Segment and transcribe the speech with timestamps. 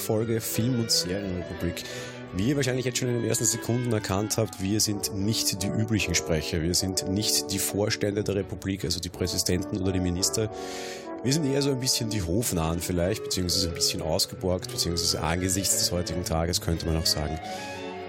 [0.00, 1.84] Folge Film- und Serienrepublik.
[2.32, 5.66] Wie ihr wahrscheinlich jetzt schon in den ersten Sekunden erkannt habt, wir sind nicht die
[5.66, 6.62] üblichen Sprecher.
[6.62, 10.50] Wir sind nicht die Vorstände der Republik, also die Präsidenten oder die Minister.
[11.22, 15.78] Wir sind eher so ein bisschen die Hofnahen vielleicht, beziehungsweise ein bisschen ausgeborgt, beziehungsweise angesichts
[15.78, 17.38] des heutigen Tages könnte man auch sagen,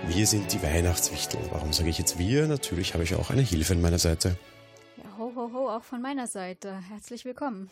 [0.08, 1.40] wir sind die Weihnachtswichtel.
[1.52, 2.48] Warum sage ich jetzt wir?
[2.48, 4.38] Natürlich habe ich auch eine Hilfe an meiner Seite.
[4.98, 6.80] Ja, ho, ho, ho, auch von meiner Seite.
[6.90, 7.70] Herzlich willkommen.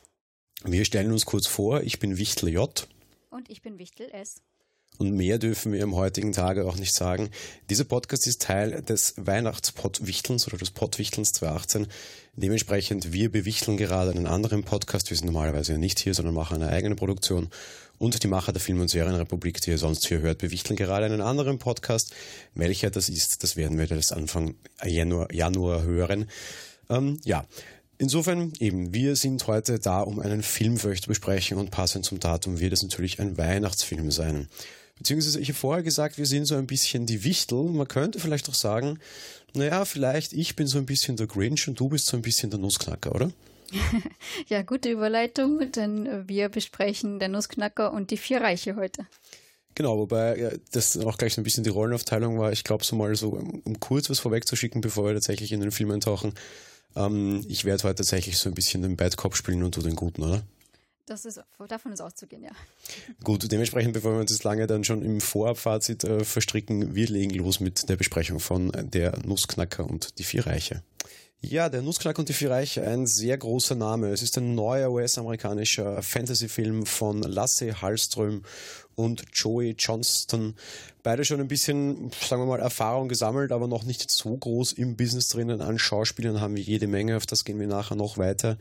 [0.66, 2.88] Wir stellen uns kurz vor, ich bin Wichtel J.
[3.30, 4.42] Und ich bin Wichtel S.
[4.98, 7.30] Und mehr dürfen wir am heutigen Tage auch nicht sagen.
[7.70, 11.88] Dieser Podcast ist Teil des Weihnachtspodwichtelns oder des Podwichtelns 2018.
[12.36, 15.12] Dementsprechend, wir bewichteln gerade einen anderen Podcast.
[15.12, 17.50] Wir sind normalerweise nicht hier, sondern machen eine eigene Produktion.
[18.00, 21.22] Und die Macher der Film- und Serienrepublik, die ihr sonst hier hört, bewichteln gerade einen
[21.22, 22.14] anderen Podcast.
[22.56, 26.30] Welcher das ist, das werden wir das Anfang Januar, Januar hören.
[26.90, 27.46] Ähm, ja,
[28.02, 32.06] Insofern eben, wir sind heute da, um einen Film für euch zu besprechen und passend
[32.06, 34.48] zum Datum wird es natürlich ein Weihnachtsfilm sein.
[34.98, 37.62] Beziehungsweise ich habe vorher gesagt, wir sind so ein bisschen die Wichtel.
[37.66, 39.00] Man könnte vielleicht auch sagen,
[39.54, 42.50] naja, vielleicht ich bin so ein bisschen der Grinch und du bist so ein bisschen
[42.50, 43.32] der Nussknacker, oder?
[44.48, 49.06] Ja, gute Überleitung, denn wir besprechen der Nussknacker und die vier Reiche heute.
[49.76, 52.54] Genau, wobei das auch gleich so ein bisschen die Rollenaufteilung war.
[52.54, 55.92] Ich glaube, so mal so, um kurz was vorwegzuschicken, bevor wir tatsächlich in den Film
[55.92, 56.34] eintauchen.
[56.96, 59.96] Ähm, ich werde heute tatsächlich so ein bisschen den Bad Cop spielen und du den
[59.96, 60.44] Guten, oder?
[61.10, 62.52] Das ist, davon ist auszugehen, ja.
[63.24, 67.34] Gut, dementsprechend, bevor wir uns das lange dann schon im Vorabfazit äh, verstricken, wir legen
[67.34, 70.84] los mit der Besprechung von Der Nussknacker und die Vier Reiche.
[71.42, 74.10] Ja, Der Nussknacker und die Vier Reiche, ein sehr großer Name.
[74.10, 78.44] Es ist ein neuer US-amerikanischer Fantasy-Film von Lasse Hallström
[79.00, 80.56] und Joey Johnston.
[81.04, 84.98] Beide schon ein bisschen, sagen wir mal, Erfahrung gesammelt, aber noch nicht so groß im
[84.98, 85.62] Business drinnen.
[85.62, 88.58] An Schauspielern haben wir jede Menge, auf das gehen wir nachher noch weiter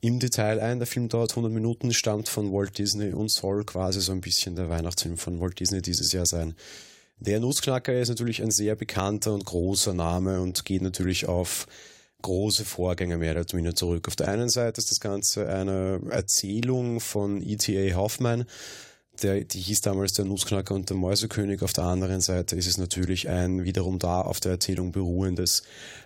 [0.00, 0.80] im Detail ein.
[0.80, 4.56] Der Film dauert 100 Minuten, stammt von Walt Disney und soll quasi so ein bisschen
[4.56, 6.54] der Weihnachtsfilm von Walt Disney dieses Jahr sein.
[7.20, 11.66] Der Nussknacker ist natürlich ein sehr bekannter und großer Name und geht natürlich auf
[12.22, 14.08] große Vorgänger mehr oder minder zurück.
[14.08, 17.94] Auf der einen Seite ist das Ganze eine Erzählung von E.T.A.
[17.94, 18.44] Hoffman,
[19.22, 21.62] der, die hieß damals der Nussknacker und der Mäusekönig.
[21.62, 25.62] Auf der anderen Seite ist es natürlich ein wiederum da auf der Erzählung beruhendes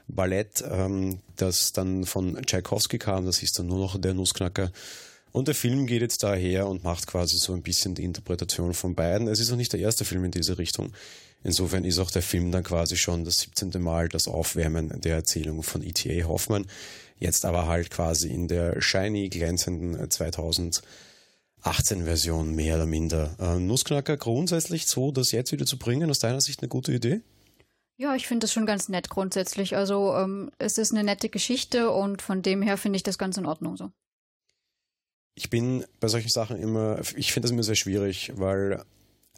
[0.09, 3.27] Ballett, ähm, das dann von Tchaikovsky kam.
[3.27, 4.71] Das hieß dann nur noch der Nussknacker.
[5.33, 8.95] Und der Film geht jetzt daher und macht quasi so ein bisschen die Interpretation von
[8.95, 9.29] beiden.
[9.29, 10.93] Es ist auch nicht der erste Film in diese Richtung.
[11.43, 13.83] Insofern ist auch der Film dann quasi schon das 17.
[13.83, 16.29] Mal das Aufwärmen der Erzählung von E.T.A.
[16.29, 16.67] Hoffmann.
[17.19, 20.83] Jetzt aber halt quasi in der shiny, glänzenden 2000
[21.63, 23.37] 18-Version mehr oder minder.
[23.39, 27.21] Äh, Nussknacker grundsätzlich so, das jetzt wieder zu bringen, aus deiner Sicht eine gute Idee?
[27.97, 29.77] Ja, ich finde das schon ganz nett grundsätzlich.
[29.77, 33.37] Also ähm, es ist eine nette Geschichte und von dem her finde ich das ganz
[33.37, 33.91] in Ordnung so.
[35.35, 38.85] Ich bin bei solchen Sachen immer, ich finde das immer sehr schwierig, weil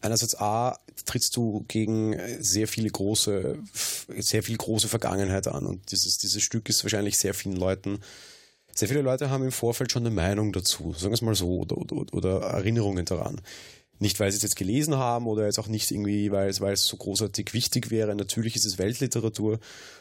[0.01, 3.59] einerseits A, trittst du gegen sehr viele große,
[4.19, 8.01] sehr viel große Vergangenheit an und dieses, dieses Stück ist wahrscheinlich sehr vielen Leuten
[8.75, 11.61] sehr viele Leute haben im Vorfeld schon eine Meinung dazu, sagen wir es mal so,
[11.61, 13.41] oder, oder, oder Erinnerungen daran.
[14.01, 16.73] Nicht, weil sie es jetzt gelesen haben oder jetzt auch nicht irgendwie, weil es, weil
[16.73, 18.15] es so großartig wichtig wäre.
[18.17, 19.61] Natürlich ist es Weltliteratur.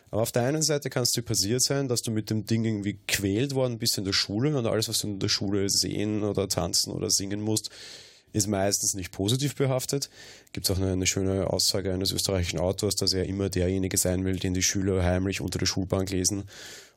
[0.09, 2.66] Aber auf der einen Seite kann es dir passiert sein, dass du mit dem Ding
[2.66, 6.23] irgendwie quält worden bist in der Schule und alles, was du in der Schule sehen
[6.23, 7.69] oder tanzen oder singen musst,
[8.33, 10.09] ist meistens nicht positiv behaftet.
[10.51, 14.38] Gibt es auch eine, schöne Aussage eines österreichischen Autors, dass er immer derjenige sein will,
[14.38, 16.44] den die Schüler heimlich unter der Schulbank lesen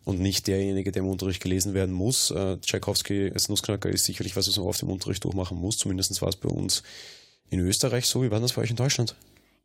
[0.04, 2.30] und nicht derjenige, der im Unterricht gelesen werden muss.
[2.30, 5.78] Äh, Tchaikovsky als Nussknacker ist sicherlich was, was man auf dem Unterricht durchmachen muss.
[5.78, 6.82] Zumindest war es bei uns
[7.50, 8.22] in Österreich so.
[8.22, 9.14] Wie war das bei euch in Deutschland?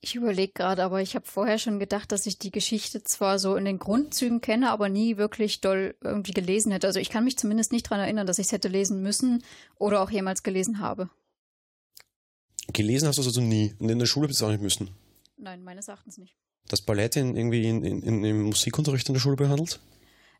[0.03, 3.55] Ich überlege gerade, aber ich habe vorher schon gedacht, dass ich die Geschichte zwar so
[3.55, 6.87] in den Grundzügen kenne, aber nie wirklich doll irgendwie gelesen hätte.
[6.87, 9.43] Also ich kann mich zumindest nicht daran erinnern, dass ich es hätte lesen müssen
[9.77, 11.11] oder auch jemals gelesen habe.
[12.73, 13.73] Gelesen hast du es also nie.
[13.79, 14.89] Und in der Schule bist du auch nicht müssen.
[15.37, 16.35] Nein, meines Erachtens nicht.
[16.67, 19.79] Das Ballett in, irgendwie in, in, im Musikunterricht in der Schule behandelt?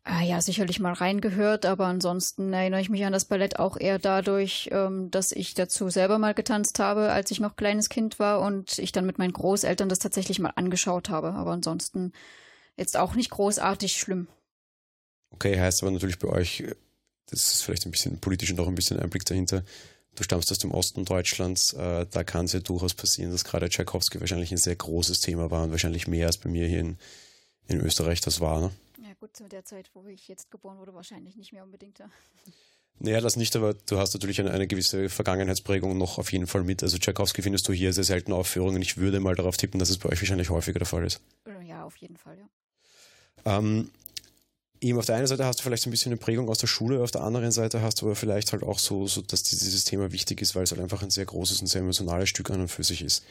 [0.04, 4.00] Ah, ja, sicherlich mal reingehört, aber ansonsten erinnere ich mich an das Ballett auch eher
[4.00, 8.42] dadurch, ähm, dass ich dazu selber mal getanzt habe, als ich noch kleines Kind war
[8.42, 11.34] und ich dann mit meinen Großeltern das tatsächlich mal angeschaut habe.
[11.34, 12.14] Aber ansonsten
[12.78, 14.28] jetzt auch nicht großartig schlimm.
[15.30, 16.64] Okay, heißt aber natürlich bei euch,
[17.28, 19.64] das ist vielleicht ein bisschen politisch und auch ein bisschen Einblick dahinter.
[20.16, 23.70] Du stammst aus dem Osten Deutschlands, äh, da kann es ja durchaus passieren, dass gerade
[23.70, 26.98] Tchaikovsky wahrscheinlich ein sehr großes Thema war und wahrscheinlich mehr als bei mir hier in,
[27.68, 28.60] in Österreich das war.
[28.60, 28.72] Ne?
[29.02, 32.00] Ja gut, zu der Zeit, wo ich jetzt geboren wurde, wahrscheinlich nicht mehr unbedingt.
[32.00, 32.10] Ja.
[33.00, 36.64] Naja, das nicht, aber du hast natürlich eine, eine, gewisse Vergangenheitsprägung noch auf jeden Fall
[36.64, 36.84] mit.
[36.84, 38.82] Also Tchaikovsky findest du hier sehr selten Aufführungen.
[38.82, 41.20] Ich würde mal darauf tippen, dass es bei euch wahrscheinlich häufiger der Fall ist.
[41.68, 43.58] Ja, auf jeden Fall, ja.
[43.58, 43.90] Ähm,
[44.82, 46.68] eben auf der einen Seite hast du vielleicht so ein bisschen eine Prägung aus der
[46.68, 49.86] Schule, auf der anderen Seite hast du aber vielleicht halt auch so, so dass dieses
[49.86, 52.62] Thema wichtig ist, weil es halt einfach ein sehr großes und sehr emotionales Stück an
[52.62, 53.24] und für sich ist.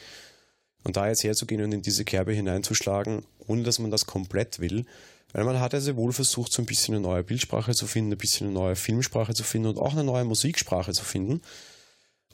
[0.85, 4.87] Und da jetzt herzugehen und in diese Kerbe hineinzuschlagen, ohne dass man das komplett will,
[5.33, 8.13] weil man hat ja sehr wohl versucht, so ein bisschen eine neue Bildsprache zu finden,
[8.13, 11.43] ein bisschen eine neue Filmsprache zu finden und auch eine neue Musiksprache zu finden.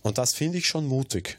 [0.02, 1.38] Und das finde ich schon mutig.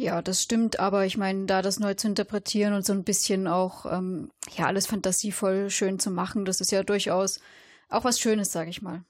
[0.00, 3.46] Ja, das stimmt, aber ich meine, da das neu zu interpretieren und so ein bisschen
[3.46, 7.38] auch, ähm, ja, alles fantasievoll schön zu machen, das ist ja durchaus
[7.90, 9.04] auch was Schönes, sage ich mal.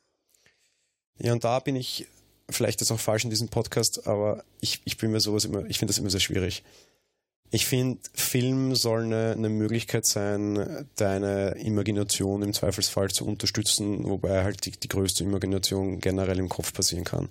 [1.20, 2.08] Ja, und da bin ich,
[2.50, 5.78] vielleicht ist auch falsch in diesem Podcast, aber ich, ich bin mir sowas immer, ich
[5.78, 6.64] finde das immer sehr schwierig.
[7.52, 14.42] Ich finde, Film soll eine, eine Möglichkeit sein, deine Imagination im Zweifelsfall zu unterstützen, wobei
[14.42, 17.28] halt die, die größte Imagination generell im Kopf passieren kann.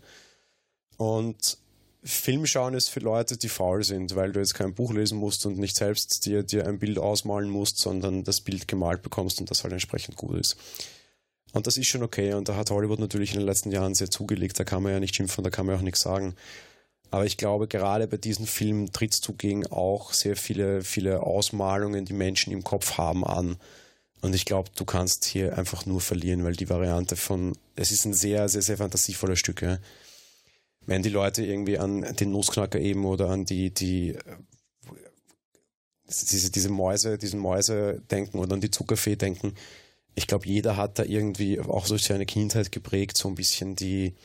[0.95, 1.57] Und
[2.01, 5.45] Film schauen ist für Leute, die faul sind, weil du jetzt kein Buch lesen musst
[5.45, 9.51] und nicht selbst dir, dir ein Bild ausmalen musst, sondern das Bild gemalt bekommst und
[9.51, 10.55] das halt entsprechend gut ist.
[11.51, 12.33] Und das ist schon okay.
[12.33, 14.59] Und da hat Hollywood natürlich in den letzten Jahren sehr zugelegt.
[14.59, 16.35] Da kann man ja nicht schimpfen, da kann man auch nichts sagen.
[17.11, 22.05] Aber ich glaube, gerade bei diesen Filmen trittst du gegen auch sehr viele, viele Ausmalungen,
[22.05, 23.57] die Menschen im Kopf haben, an.
[24.21, 28.05] Und ich glaube, du kannst hier einfach nur verlieren, weil die Variante von, es ist
[28.05, 29.63] ein sehr, sehr, sehr fantasievoller Stück.
[29.63, 29.79] Ja
[30.89, 34.17] wenn die Leute irgendwie an den Nussknacker eben oder an die, die
[36.07, 39.53] diese, diese Mäuse, diesen Mäuse denken oder an die Zuckerfee denken.
[40.15, 44.15] Ich glaube, jeder hat da irgendwie auch durch seine Kindheit geprägt, so ein bisschen die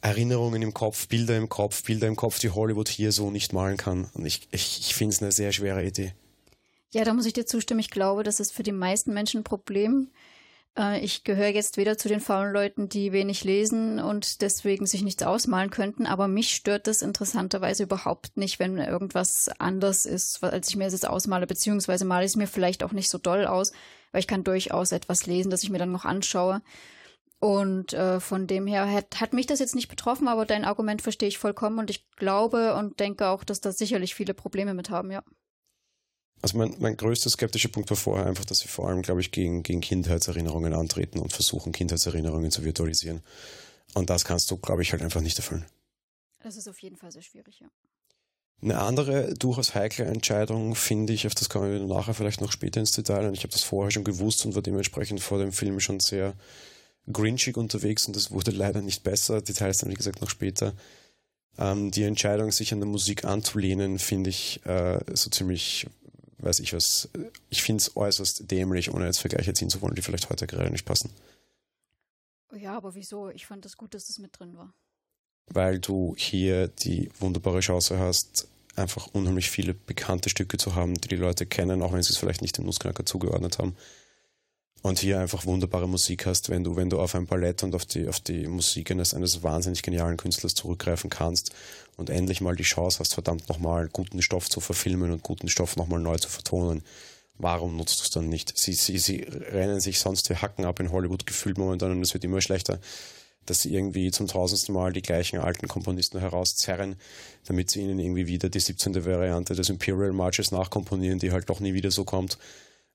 [0.00, 3.76] Erinnerungen im Kopf, Bilder im Kopf, Bilder im Kopf, die Hollywood hier so nicht malen
[3.76, 4.10] kann.
[4.14, 6.14] Und ich, ich, ich finde es eine sehr schwere Idee.
[6.92, 7.80] Ja, da muss ich dir zustimmen.
[7.80, 10.10] Ich glaube, das ist für die meisten Menschen ein Problem.
[10.78, 15.02] Äh, ich gehöre jetzt weder zu den faulen Leuten, die wenig lesen und deswegen sich
[15.02, 20.68] nichts ausmalen könnten, aber mich stört das interessanterweise überhaupt nicht, wenn irgendwas anders ist, als
[20.68, 23.72] ich mir jetzt ausmale, beziehungsweise male ich es mir vielleicht auch nicht so doll aus,
[24.12, 26.62] weil ich kann durchaus etwas lesen, das ich mir dann noch anschaue.
[27.40, 31.02] Und äh, von dem her hat, hat mich das jetzt nicht betroffen, aber dein Argument
[31.02, 34.88] verstehe ich vollkommen und ich glaube und denke auch, dass da sicherlich viele Probleme mit
[34.88, 35.22] haben, ja.
[36.44, 39.30] Also mein, mein größter skeptischer Punkt war vorher einfach, dass sie vor allem, glaube ich,
[39.30, 43.22] gegen, gegen Kindheitserinnerungen antreten und versuchen, Kindheitserinnerungen zu virtualisieren.
[43.94, 45.64] Und das kannst du, glaube ich, halt einfach nicht erfüllen.
[46.42, 47.68] Das ist auf jeden Fall sehr schwierig, ja.
[48.60, 52.78] Eine andere durchaus heikle Entscheidung finde ich, auf das kommen wir nachher vielleicht noch später
[52.78, 55.80] ins Detail, und ich habe das vorher schon gewusst und war dementsprechend vor dem Film
[55.80, 56.34] schon sehr
[57.10, 59.40] grinchig unterwegs und das wurde leider nicht besser.
[59.40, 60.74] Details dann, wie gesagt, noch später.
[61.56, 65.86] Ähm, die Entscheidung, sich an der Musik anzulehnen, finde ich äh, so ziemlich
[66.44, 67.08] weiß ich was.
[67.50, 70.70] Ich finde es äußerst dämlich, ohne jetzt Vergleiche ziehen zu wollen, die vielleicht heute gerade
[70.70, 71.10] nicht passen.
[72.54, 73.30] Ja, aber wieso?
[73.30, 74.72] Ich fand es das gut, dass das mit drin war.
[75.46, 78.46] Weil du hier die wunderbare Chance hast,
[78.76, 82.18] einfach unheimlich viele bekannte Stücke zu haben, die die Leute kennen, auch wenn sie es
[82.18, 83.76] vielleicht nicht dem Nussknacker zugeordnet haben
[84.84, 87.86] und hier einfach wunderbare Musik hast, wenn du, wenn du auf ein Ballett und auf
[87.86, 91.54] die, auf die Musik eines, eines wahnsinnig genialen Künstlers zurückgreifen kannst
[91.96, 95.76] und endlich mal die Chance hast, verdammt nochmal guten Stoff zu verfilmen und guten Stoff
[95.76, 96.82] nochmal neu zu vertonen.
[97.38, 98.58] Warum nutzt du es dann nicht?
[98.58, 102.12] Sie, sie, sie rennen sich sonst wie Hacken ab in Hollywood gefühlt momentan und es
[102.12, 102.78] wird immer schlechter,
[103.46, 106.96] dass sie irgendwie zum tausendsten Mal die gleichen alten Komponisten herauszerren,
[107.46, 109.06] damit sie ihnen irgendwie wieder die 17.
[109.06, 112.36] Variante des Imperial Marches nachkomponieren, die halt doch nie wieder so kommt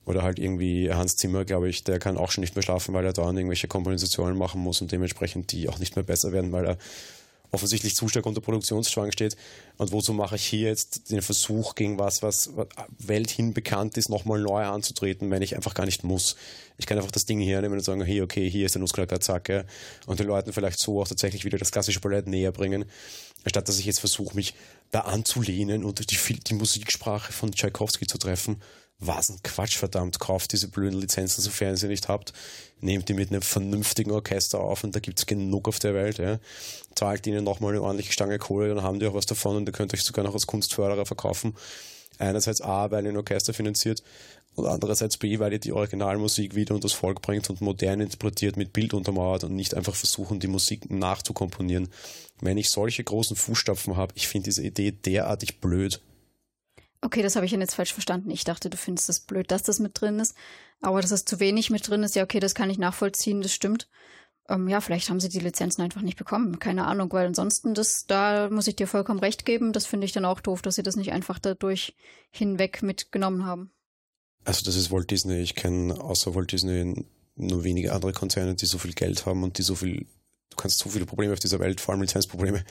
[0.09, 3.05] oder halt irgendwie Hans Zimmer, glaube ich, der kann auch schon nicht mehr schlafen, weil
[3.05, 6.65] er da irgendwelche Kompositionen machen muss und dementsprechend die auch nicht mehr besser werden, weil
[6.65, 6.77] er
[7.51, 9.37] offensichtlich zu stark unter Produktionszwang steht.
[9.77, 12.51] Und wozu mache ich hier jetzt den Versuch, gegen was, was
[12.97, 16.35] welthin bekannt ist, nochmal neu anzutreten, wenn ich einfach gar nicht muss?
[16.79, 19.49] Ich kann einfach das Ding hernehmen und sagen, hey, okay, hier ist der Nussknacker, zack,
[19.49, 19.63] ja.
[20.07, 22.85] und den Leuten vielleicht so auch tatsächlich wieder das klassische Ballett näher bringen,
[23.43, 24.55] anstatt dass ich jetzt versuche, mich
[24.89, 28.57] da anzulehnen und die, die Musiksprache von Tchaikovsky zu treffen
[28.99, 32.33] was ein Quatsch, verdammt, kauft diese blöden Lizenzen, sofern ihr sie nicht habt,
[32.81, 36.39] nehmt die mit einem vernünftigen Orchester auf und da gibt's genug auf der Welt, ja.
[36.95, 39.71] Zahlt ihnen nochmal eine ordentliche Stange Kohle, dann haben die auch was davon und ihr
[39.71, 41.55] könnt euch sogar noch als Kunstförderer verkaufen.
[42.17, 44.03] Einerseits A, weil ihr ein Orchester finanziert
[44.55, 48.57] und andererseits B, weil ihr die Originalmusik wieder unter das Volk bringt und modern interpretiert
[48.57, 51.87] mit Bild untermauert und nicht einfach versuchen, die Musik nachzukomponieren.
[52.41, 56.01] Wenn ich solche großen Fußstapfen habe, ich finde diese Idee derartig blöd.
[57.01, 58.29] Okay, das habe ich jetzt falsch verstanden.
[58.29, 60.35] Ich dachte, du findest es das blöd, dass das mit drin ist.
[60.81, 63.53] Aber dass es zu wenig mit drin ist, ja, okay, das kann ich nachvollziehen, das
[63.53, 63.89] stimmt.
[64.49, 66.59] Ähm, ja, vielleicht haben sie die Lizenzen einfach nicht bekommen.
[66.59, 69.71] Keine Ahnung, weil ansonsten, das, da muss ich dir vollkommen recht geben.
[69.71, 71.95] Das finde ich dann auch doof, dass sie das nicht einfach dadurch
[72.31, 73.71] hinweg mitgenommen haben.
[74.43, 75.39] Also, das ist Walt Disney.
[75.41, 79.57] Ich kenne außer Walt Disney nur wenige andere Konzerne, die so viel Geld haben und
[79.57, 80.07] die so viel,
[80.49, 82.63] du kannst so viele Probleme auf dieser Welt, vor allem Lizenzprobleme,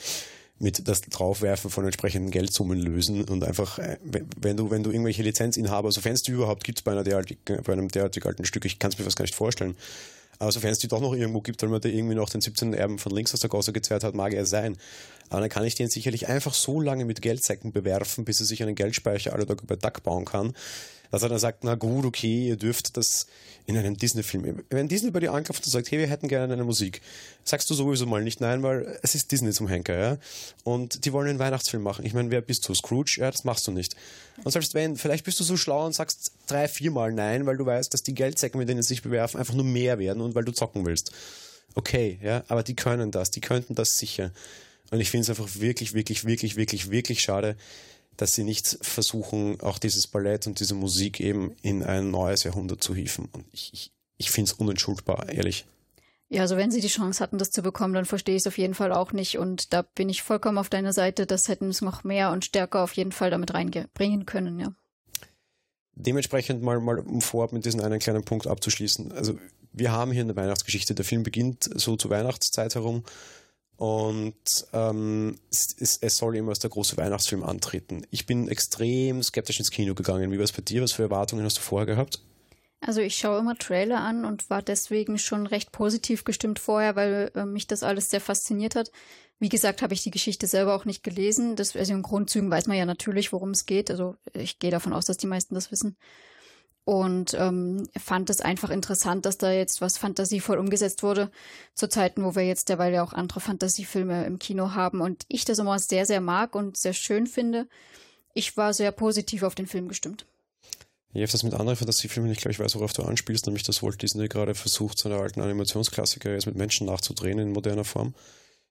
[0.59, 5.23] mit das Draufwerfen von entsprechenden Geldsummen lösen und einfach, äh, wenn du, wenn du irgendwelche
[5.23, 8.79] Lizenzinhaber, sofern es die überhaupt gibt bei, einer derartig, bei einem derartig alten Stück, ich
[8.79, 9.77] kann es mir fast gar nicht vorstellen,
[10.38, 12.75] aber sofern es die doch noch irgendwo gibt, weil man da irgendwie noch den 17.
[12.75, 14.77] Erben von links aus der Gosse gezerrt hat, mag er sein.
[15.31, 18.62] Aber dann kann ich den sicherlich einfach so lange mit Geldsäcken bewerfen, bis er sich
[18.62, 20.55] einen Geldspeicher alle Tage bei Duck bauen kann,
[21.11, 23.27] dass er dann sagt, na gut, okay, ihr dürft das
[23.67, 24.65] in einem Disney-Film.
[24.71, 27.03] Wenn Disney bei dir anklopft und sagt, hey, wir hätten gerne eine Musik,
[27.45, 30.19] sagst du sowieso mal nicht nein, weil es ist Disney zum Henker, ja.
[30.65, 32.07] Und die wollen einen Weihnachtsfilm machen.
[32.07, 32.75] Ich meine, wer bist du?
[32.75, 33.19] Scrooge?
[33.21, 33.95] Ja, das machst du nicht.
[34.43, 37.67] Und selbst wenn, vielleicht bist du so schlau und sagst drei, viermal nein, weil du
[37.67, 40.45] weißt, dass die Geldsäcke, mit denen sie sich bewerfen, einfach nur mehr werden und weil
[40.45, 41.12] du zocken willst.
[41.75, 44.33] Okay, ja, aber die können das, die könnten das sicher.
[44.91, 47.57] Und ich finde es einfach wirklich, wirklich, wirklich, wirklich, wirklich schade,
[48.19, 52.83] dass sie nicht versuchen, auch dieses Ballett und diese Musik eben in ein neues Jahrhundert
[52.83, 53.29] zu hieven.
[53.33, 55.65] Und ich, ich, ich finde es unentschuldbar, ehrlich.
[56.29, 58.59] Ja, also wenn sie die Chance hatten, das zu bekommen, dann verstehe ich es auf
[58.59, 59.39] jeden Fall auch nicht.
[59.39, 61.27] Und da bin ich vollkommen auf deiner Seite.
[61.27, 64.75] Das hätten es noch mehr und stärker auf jeden Fall damit reinbringen können, ja.
[65.95, 69.13] Dementsprechend mal, mal um vorab mit diesem einen kleinen Punkt abzuschließen.
[69.13, 69.39] Also
[69.73, 70.95] wir haben hier eine Weihnachtsgeschichte.
[70.95, 73.05] Der Film beginnt so zur Weihnachtszeit herum
[73.79, 74.35] und
[74.73, 78.05] ähm, es, es, soll immer als der große Weihnachtsfilm antreten.
[78.11, 80.33] Ich bin extrem skeptisch ins Kino gegangen.
[80.33, 80.83] Wie war es bei dir?
[80.83, 82.21] Was für Erwartungen hast du vorher gehabt?
[82.81, 87.31] Also ich schaue immer Trailer an und war deswegen schon recht positiv gestimmt vorher, weil
[87.37, 88.91] äh, mich das alles sehr fasziniert hat.
[89.39, 91.55] Wie gesagt, habe ich die Geschichte selber auch nicht gelesen.
[91.55, 93.93] Das, also in Grundzügen weiß man ja natürlich, worum es geht.
[93.93, 95.97] Also ich gehe davon aus, dass die meisten das wissen
[96.88, 101.30] und ähm, fand es einfach interessant, dass da jetzt was fantasievoll umgesetzt wurde
[101.75, 105.45] zu Zeiten, wo wir jetzt derweil ja auch andere Fantasiefilme im Kino haben und ich
[105.45, 107.68] das immer sehr, sehr mag und sehr schön finde.
[108.33, 110.25] Ich war sehr positiv auf den Film gestimmt.
[111.12, 113.83] Ich habe das mit anderen Fantasiefilmen, ich glaube, ich weiß, worauf du anspielst, nämlich dass
[113.83, 118.14] Walt Disney gerade versucht, seine alten Animationsklassiker jetzt mit Menschen nachzudrehen in moderner Form.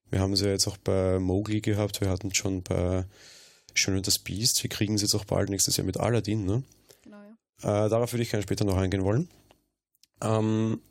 [0.10, 3.06] Wir haben sie ja jetzt auch bei Mowgli gehabt, wir hatten schon bei
[3.76, 6.64] Schön und das Biest, wir kriegen sie jetzt auch bald nächstes Jahr mit Aladdin, ne?
[7.62, 9.30] Äh, darauf würde ich gerne später noch eingehen wollen.
[10.22, 10.82] Ähm,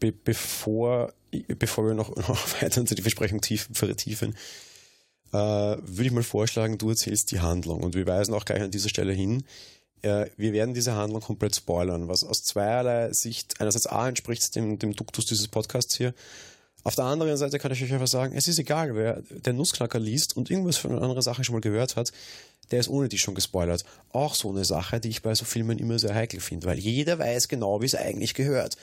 [0.00, 1.12] be bevor,
[1.58, 4.34] bevor wir noch, noch weiter unter die Versprechung tiefen, vertiefen,
[5.32, 8.70] äh, würde ich mal vorschlagen, du erzählst die Handlung und wir weisen auch gleich an
[8.70, 9.44] dieser Stelle hin.
[10.02, 14.78] Äh, wir werden diese Handlung komplett spoilern, was aus zweierlei Sicht einerseits A entspricht dem,
[14.78, 16.14] dem Duktus dieses Podcasts hier.
[16.84, 19.98] Auf der anderen Seite kann ich euch einfach sagen, es ist egal, wer der Nussknacker
[19.98, 22.12] liest und irgendwas von einer anderen Sache schon mal gehört hat,
[22.70, 23.84] der ist ohne die schon gespoilert.
[24.12, 27.18] Auch so eine Sache, die ich bei so Filmen immer sehr heikel finde, weil jeder
[27.18, 28.76] weiß genau, wie es eigentlich gehört.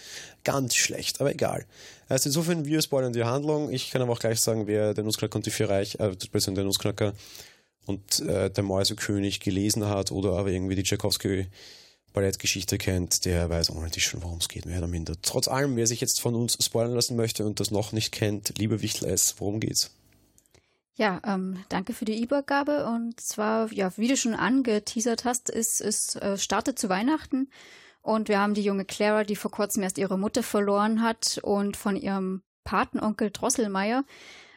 [0.44, 1.66] Ganz schlecht, aber egal.
[2.10, 3.72] Also insofern, wir spoilern die Handlung.
[3.72, 6.64] Ich kann aber auch gleich sagen, wer der Nussknacker und die vier Reich, äh, der
[6.64, 7.14] Nussknacker
[7.86, 11.48] und äh, der Mäusekönig gelesen hat oder aber irgendwie die Tchaikovsky
[12.14, 15.16] Ballettgeschichte kennt, der weiß ohne die schon, worum es geht, mehr oder minder.
[15.22, 18.58] Trotz allem, wer sich jetzt von uns spoilern lassen möchte und das noch nicht kennt,
[18.58, 19.92] liebe Wichtel S, worum geht's?
[20.96, 22.86] Ja, ähm, danke für die Übergabe.
[22.86, 27.50] Und zwar, ja, wie du schon angeteasert hast, ist es äh, startet zu Weihnachten
[28.02, 31.78] und wir haben die junge Clara, die vor kurzem erst ihre Mutter verloren hat und
[31.78, 34.04] von ihrem Patenonkel Drosselmeier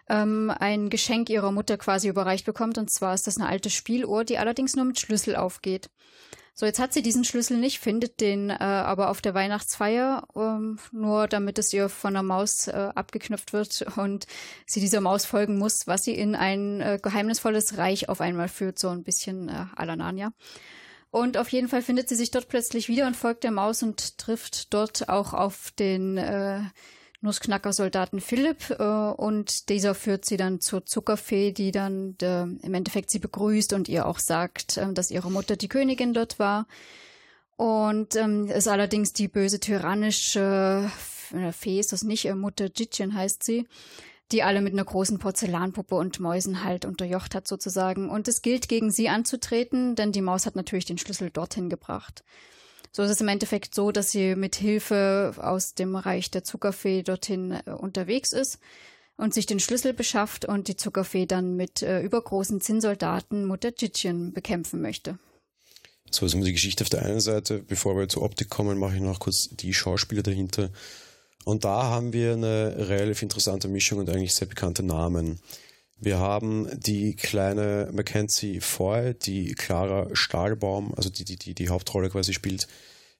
[0.08, 2.78] ähm, ein Geschenk ihrer Mutter quasi überreicht bekommt.
[2.78, 5.90] Und zwar ist das eine alte Spieluhr, die allerdings nur mit Schlüssel aufgeht.
[6.56, 10.78] So, jetzt hat sie diesen Schlüssel nicht, findet den äh, aber auf der Weihnachtsfeier, ähm,
[10.92, 14.28] nur damit es ihr von der Maus äh, abgeknüpft wird und
[14.64, 18.78] sie dieser Maus folgen muss, was sie in ein äh, geheimnisvolles Reich auf einmal führt,
[18.78, 20.32] so ein bisschen äh, à Narnia.
[21.10, 24.18] Und auf jeden Fall findet sie sich dort plötzlich wieder und folgt der Maus und
[24.18, 26.60] trifft dort auch auf den äh,
[27.24, 33.10] Nussknacker-Soldaten Philipp äh, und dieser führt sie dann zur Zuckerfee, die dann äh, im Endeffekt
[33.10, 36.66] sie begrüßt und ihr auch sagt, äh, dass ihre Mutter die Königin dort war.
[37.56, 40.90] Und ähm, ist allerdings die böse tyrannische
[41.32, 43.66] äh, Fee, ist das nicht, äh, Mutter Jitchen heißt sie,
[44.32, 48.10] die alle mit einer großen Porzellanpuppe und Mäusen halt unterjocht hat sozusagen.
[48.10, 52.24] Und es gilt gegen sie anzutreten, denn die Maus hat natürlich den Schlüssel dorthin gebracht.
[52.96, 57.02] So ist es im Endeffekt so, dass sie mit Hilfe aus dem Reich der Zuckerfee
[57.02, 58.60] dorthin äh, unterwegs ist
[59.16, 64.32] und sich den Schlüssel beschafft und die Zuckerfee dann mit äh, übergroßen Zinnsoldaten Mutter Tschitschen
[64.32, 65.18] bekämpfen möchte.
[66.08, 69.00] So, also die Geschichte auf der einen Seite, bevor wir zur Optik kommen, mache ich
[69.00, 70.70] noch kurz die Schauspieler dahinter.
[71.44, 75.40] Und da haben wir eine relativ interessante Mischung und eigentlich sehr bekannte Namen.
[75.96, 82.10] Wir haben die kleine Mackenzie Foy, die Clara Stahlbaum, also die, die, die, die Hauptrolle
[82.10, 82.66] quasi spielt.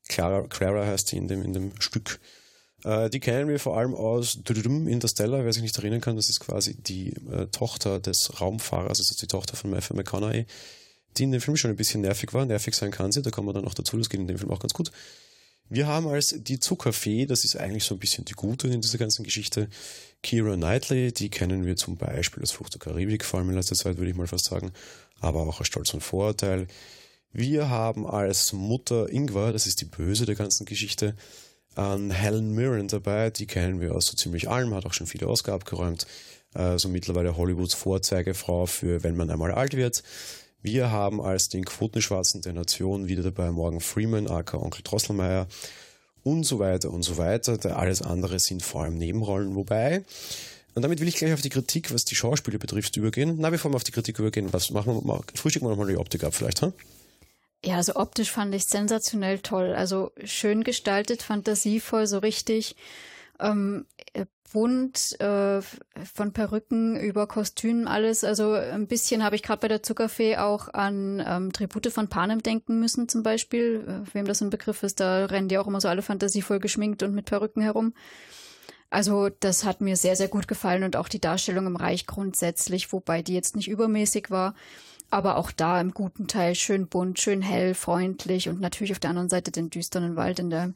[0.08, 2.20] Clara, Clara heißt sie in dem, in dem Stück.
[2.84, 6.40] Äh, die kennen wir vor allem aus Interstellar, wer sich nicht erinnern kann, das ist
[6.40, 10.46] quasi die äh, Tochter des Raumfahrers, also die Tochter von Matthew McConaughey
[11.16, 12.44] die in dem Film schon ein bisschen nervig war.
[12.44, 14.50] Nervig sein kann sie, da kommen wir dann noch dazu, das geht in dem Film
[14.50, 14.90] auch ganz gut.
[15.70, 18.98] Wir haben als die Zuckerfee, das ist eigentlich so ein bisschen die Gute in dieser
[18.98, 19.68] ganzen Geschichte,
[20.22, 23.74] Kira Knightley, die kennen wir zum Beispiel als Flucht der Karibik, vor allem in letzter
[23.74, 24.72] Zeit würde ich mal fast sagen,
[25.20, 26.66] aber auch als Stolz und Vorurteil.
[27.32, 31.16] Wir haben als Mutter Ingwer, das ist die Böse der ganzen Geschichte,
[31.74, 35.28] an Helen Mirren dabei, die kennen wir aus so ziemlich allem, hat auch schon viele
[35.28, 36.06] Oscar abgeräumt,
[36.54, 40.02] äh, so mittlerweile Hollywoods Vorzeigefrau für Wenn man einmal alt wird.
[40.64, 45.46] Wir haben als den Quotenschwarzen der Nation wieder dabei Morgan Freeman, aka Onkel Drosselmeier
[46.22, 47.58] und so weiter und so weiter.
[47.58, 50.06] Da alles andere sind vor allem Nebenrollen, wobei.
[50.74, 53.36] Und damit will ich gleich auf die Kritik, was die Schauspieler betrifft, übergehen.
[53.40, 55.20] Na, bevor wir auf die Kritik übergehen, was machen wir?
[55.34, 56.72] Frühstücken wir nochmal die Optik ab, vielleicht, hm?
[57.62, 59.74] Ja, also optisch fand ich sensationell toll.
[59.74, 62.74] Also schön gestaltet, fantasievoll, so richtig
[63.40, 63.86] ähm,
[64.54, 68.22] bunt, äh, von Perücken über Kostümen, alles.
[68.22, 72.40] Also ein bisschen habe ich gerade bei der Zuckerfee auch an ähm, Tribute von Panem
[72.40, 73.84] denken müssen, zum Beispiel.
[73.86, 77.02] Äh, wem das ein Begriff ist, da rennen die auch immer so alle fantasievoll geschminkt
[77.02, 77.94] und mit Perücken herum.
[78.90, 82.92] Also das hat mir sehr, sehr gut gefallen und auch die Darstellung im Reich grundsätzlich,
[82.92, 84.54] wobei die jetzt nicht übermäßig war.
[85.10, 89.10] Aber auch da im guten Teil schön bunt, schön hell, freundlich und natürlich auf der
[89.10, 90.74] anderen Seite den düsteren Wald in der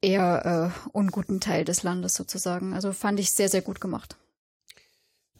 [0.00, 2.74] eher äh, unguten Teil des Landes sozusagen.
[2.74, 4.16] Also fand ich sehr, sehr gut gemacht.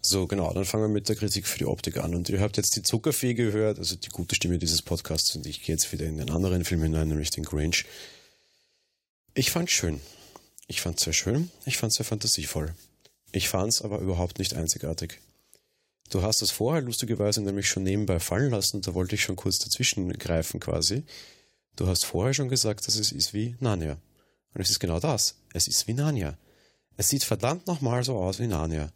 [0.00, 2.14] So, genau, dann fangen wir mit der Kritik für die Optik an.
[2.14, 5.34] Und ihr habt jetzt die Zuckerfee gehört, also die gute Stimme dieses Podcasts.
[5.34, 7.84] Und ich gehe jetzt wieder in einen anderen Film hinein, nämlich den Grange.
[9.34, 10.00] Ich fand schön.
[10.68, 11.50] Ich fand sehr schön.
[11.64, 12.74] Ich fand sehr fantasievoll.
[13.32, 15.20] Ich fand es aber überhaupt nicht einzigartig.
[16.10, 19.58] Du hast es vorher lustigerweise nämlich schon nebenbei fallen lassen, da wollte ich schon kurz
[19.58, 21.02] dazwischen greifen quasi.
[21.74, 23.98] Du hast vorher schon gesagt, dass es ist wie Narnia.
[24.56, 25.34] Und es ist genau das.
[25.52, 26.38] Es ist wie Narnia.
[26.96, 28.90] Es sieht verdammt nochmal so aus wie Narnia.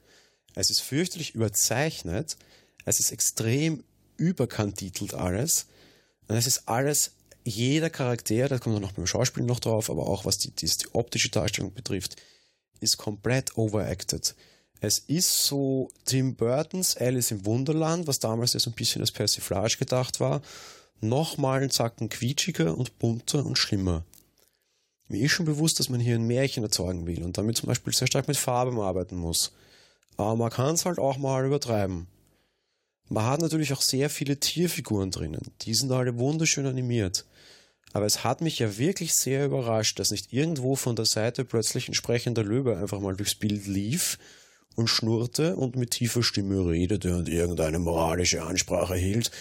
[0.55, 2.39] Es ist fürchterlich überzeichnet.
[2.87, 3.85] Es ist extrem
[4.17, 5.67] überkantitelt alles.
[6.29, 7.11] Und es ist alles,
[7.45, 10.65] jeder Charakter, da kommt dann noch beim Schauspiel noch drauf, aber auch was die, die,
[10.65, 12.17] die optische Darstellung betrifft,
[12.81, 14.35] ist komplett overacted.
[14.81, 19.13] Es ist so Tim Burtons Alice im Wunderland, was damals ja so ein bisschen als
[19.13, 20.41] Persiflage gedacht war,
[21.03, 24.07] nochmal einen Zacken quietschiger und bunter und schlimmer.
[25.11, 27.93] Mir ist schon bewusst, dass man hier ein Märchen erzeugen will und damit zum Beispiel
[27.93, 29.53] sehr stark mit Farben arbeiten muss.
[30.17, 32.07] Aber man kann es halt auch mal übertreiben.
[33.09, 35.51] Man hat natürlich auch sehr viele Tierfiguren drinnen.
[35.63, 37.27] Die sind alle wunderschön animiert.
[37.93, 41.89] Aber es hat mich ja wirklich sehr überrascht, dass nicht irgendwo von der Seite plötzlich
[41.89, 44.17] ein sprechender Löwe einfach mal durchs Bild lief
[44.77, 49.33] und schnurrte und mit tiefer Stimme redete und irgendeine moralische Ansprache hielt,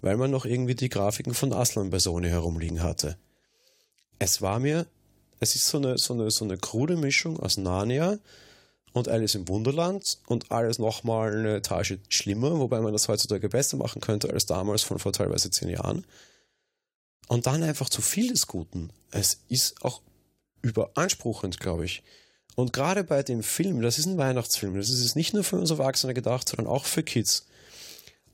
[0.00, 3.18] weil man noch irgendwie die Grafiken von Aslan bei Sony herumliegen hatte.
[4.18, 4.86] Es war mir
[5.40, 8.18] es ist so eine, so eine, so eine krude Mischung aus Narnia
[8.92, 13.76] und Alice im Wunderland und alles nochmal eine Etage schlimmer, wobei man das heutzutage besser
[13.76, 16.04] machen könnte als damals von vor teilweise zehn Jahren.
[17.28, 18.90] Und dann einfach zu viel des Guten.
[19.10, 20.00] Es ist auch
[20.62, 22.02] überanspruchend, glaube ich.
[22.56, 25.70] Und gerade bei dem Film, das ist ein Weihnachtsfilm, das ist nicht nur für uns
[25.70, 27.46] Erwachsene gedacht, sondern auch für Kids.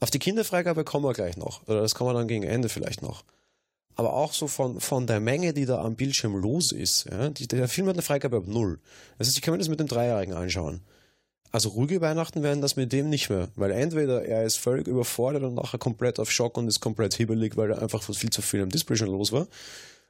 [0.00, 1.66] Auf die Kinderfreigabe kommen wir gleich noch.
[1.66, 3.24] Oder das kommen wir dann gegen Ende vielleicht noch
[3.96, 7.06] aber auch so von, von der Menge, die da am Bildschirm los ist.
[7.10, 7.30] Ja?
[7.30, 8.78] Die, der Film hat eine Freigabe ab null.
[9.18, 10.80] Das heißt, ich kann mir das mit dem Dreijährigen anschauen.
[11.52, 15.44] Also ruhige Weihnachten werden das mit dem nicht mehr, weil entweder er ist völlig überfordert
[15.44, 18.60] und nachher komplett auf Schock und ist komplett hibbelig, weil er einfach viel zu viel
[18.60, 19.46] am Display schon los war.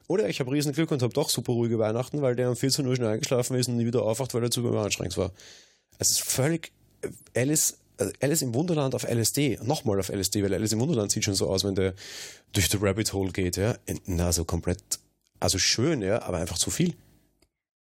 [0.07, 2.87] Oder ich habe riesen Glück und habe doch super ruhige Weihnachten, weil der um 14
[2.87, 5.33] Uhr schnell eingeschlafen ist und nie wieder aufwacht, weil er zu überanstrengt war.
[5.99, 6.73] Es ist völlig,
[7.37, 7.84] Alice also
[8.20, 11.48] Alice im Wunderland auf LSD, nochmal auf LSD, weil Alice im Wunderland sieht schon so
[11.48, 11.94] aus, wenn der
[12.52, 13.76] durch the Rabbit Hole geht, ja.
[14.07, 14.83] Na, so komplett,
[15.40, 16.94] also schön, ja, aber einfach zu viel.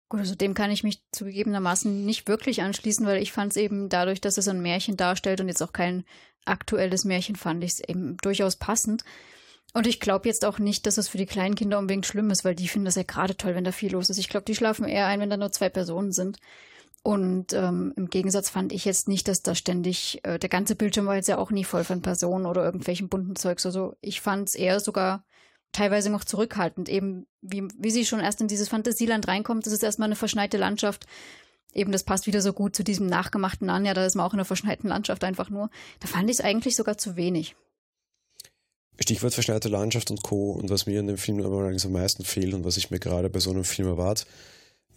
[0.08, 3.88] Gut, also dem kann ich mich zugegebenermaßen nicht wirklich anschließen, weil ich fand es eben
[3.88, 6.04] dadurch, dass es ein Märchen darstellt und jetzt auch kein
[6.44, 9.04] aktuelles Märchen, fand ich es eben durchaus passend.
[9.72, 12.44] Und ich glaube jetzt auch nicht, dass es für die kleinen Kinder unbedingt schlimm ist,
[12.44, 14.18] weil die finden das ja gerade toll, wenn da viel los ist.
[14.18, 16.38] Ich glaube, die schlafen eher ein, wenn da nur zwei Personen sind.
[17.06, 21.04] Und ähm, im Gegensatz fand ich jetzt nicht, dass da ständig, äh, der ganze Bildschirm
[21.04, 23.66] war jetzt ja auch nie voll von Personen oder irgendwelchen bunten Zeugs.
[23.66, 25.22] Also ich fand es eher sogar
[25.72, 26.88] teilweise noch zurückhaltend.
[26.88, 30.56] Eben wie, wie sie schon erst in dieses Fantasieland reinkommt, das ist erstmal eine verschneite
[30.56, 31.04] Landschaft.
[31.74, 34.38] Eben, das passt wieder so gut zu diesem nachgemachten Anja, da ist man auch in
[34.38, 35.68] einer verschneiten Landschaft einfach nur.
[36.00, 37.54] Da fand ich es eigentlich sogar zu wenig.
[38.98, 40.52] Stichwort verschneite Landschaft und Co.
[40.52, 42.98] Und was mir in dem Film aber allerdings am meisten fehlt und was ich mir
[42.98, 44.24] gerade bei so einem Film erwarte,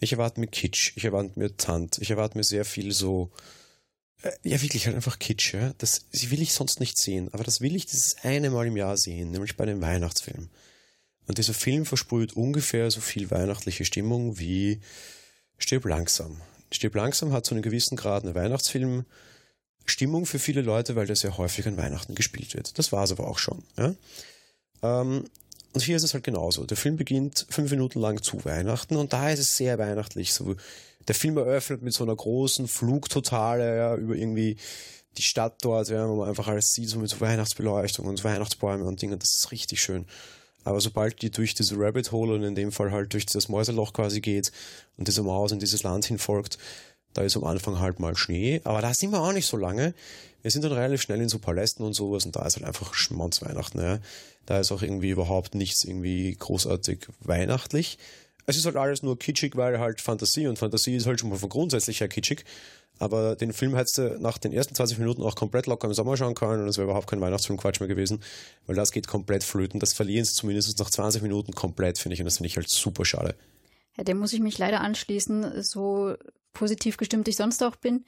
[0.00, 3.30] ich erwarte mir Kitsch, ich erwarte mir Tant, ich erwarte mir sehr viel so,
[4.22, 5.72] äh, ja wirklich halt einfach Kitsch, ja.
[5.78, 8.96] Das will ich sonst nicht sehen, aber das will ich dieses eine Mal im Jahr
[8.96, 10.48] sehen, nämlich bei dem Weihnachtsfilm.
[11.26, 14.80] Und dieser Film versprüht ungefähr so viel weihnachtliche Stimmung wie
[15.58, 16.40] Stirb langsam.
[16.72, 19.04] Stirb langsam hat zu einem gewissen Grad eine Weihnachtsfilm,
[19.84, 22.78] Stimmung für viele Leute, weil das ja häufig an Weihnachten gespielt wird.
[22.78, 23.62] Das war es aber auch schon.
[23.76, 23.94] Ja?
[24.82, 25.24] Ähm,
[25.74, 26.64] und hier ist es halt genauso.
[26.64, 30.32] Der Film beginnt fünf Minuten lang zu Weihnachten und da ist es sehr weihnachtlich.
[30.32, 30.56] So,
[31.06, 34.56] der Film eröffnet mit so einer großen Flugtotale ja, über irgendwie
[35.16, 39.02] die Stadt dort, ja, wo man einfach alles sieht, so mit Weihnachtsbeleuchtung und Weihnachtsbäume und
[39.02, 39.18] Dinge.
[39.18, 40.06] Das ist richtig schön.
[40.64, 43.92] Aber sobald die durch diese Rabbit Hole und in dem Fall halt durch das Mäuseloch
[43.92, 44.52] quasi geht
[44.96, 46.58] und diese Maus in dieses Land hinfolgt,
[47.18, 49.92] da ist am Anfang halt mal Schnee, aber da sind wir auch nicht so lange.
[50.42, 52.94] Wir sind dann relativ schnell in so Palästen und sowas und da ist halt einfach
[52.94, 53.80] Schmonz Weihnachten.
[53.80, 53.98] Ja.
[54.46, 57.98] Da ist auch irgendwie überhaupt nichts irgendwie großartig weihnachtlich.
[58.46, 61.38] Es ist halt alles nur kitschig, weil halt Fantasie und Fantasie ist halt schon mal
[61.38, 62.44] von grundsätzlich her kitschig.
[63.00, 66.16] Aber den Film hättest du nach den ersten 20 Minuten auch komplett locker im Sommer
[66.16, 68.22] schauen können und es wäre überhaupt kein Weihnachtsfilm-Quatsch mehr gewesen,
[68.66, 69.80] weil das geht komplett flöten.
[69.80, 72.70] Das verlieren sie zumindest nach 20 Minuten komplett, finde ich, und das finde ich halt
[72.70, 73.34] super schade.
[73.98, 76.14] Ja, dem muss ich mich leider anschließen, so
[76.52, 78.04] positiv gestimmt ich sonst auch bin.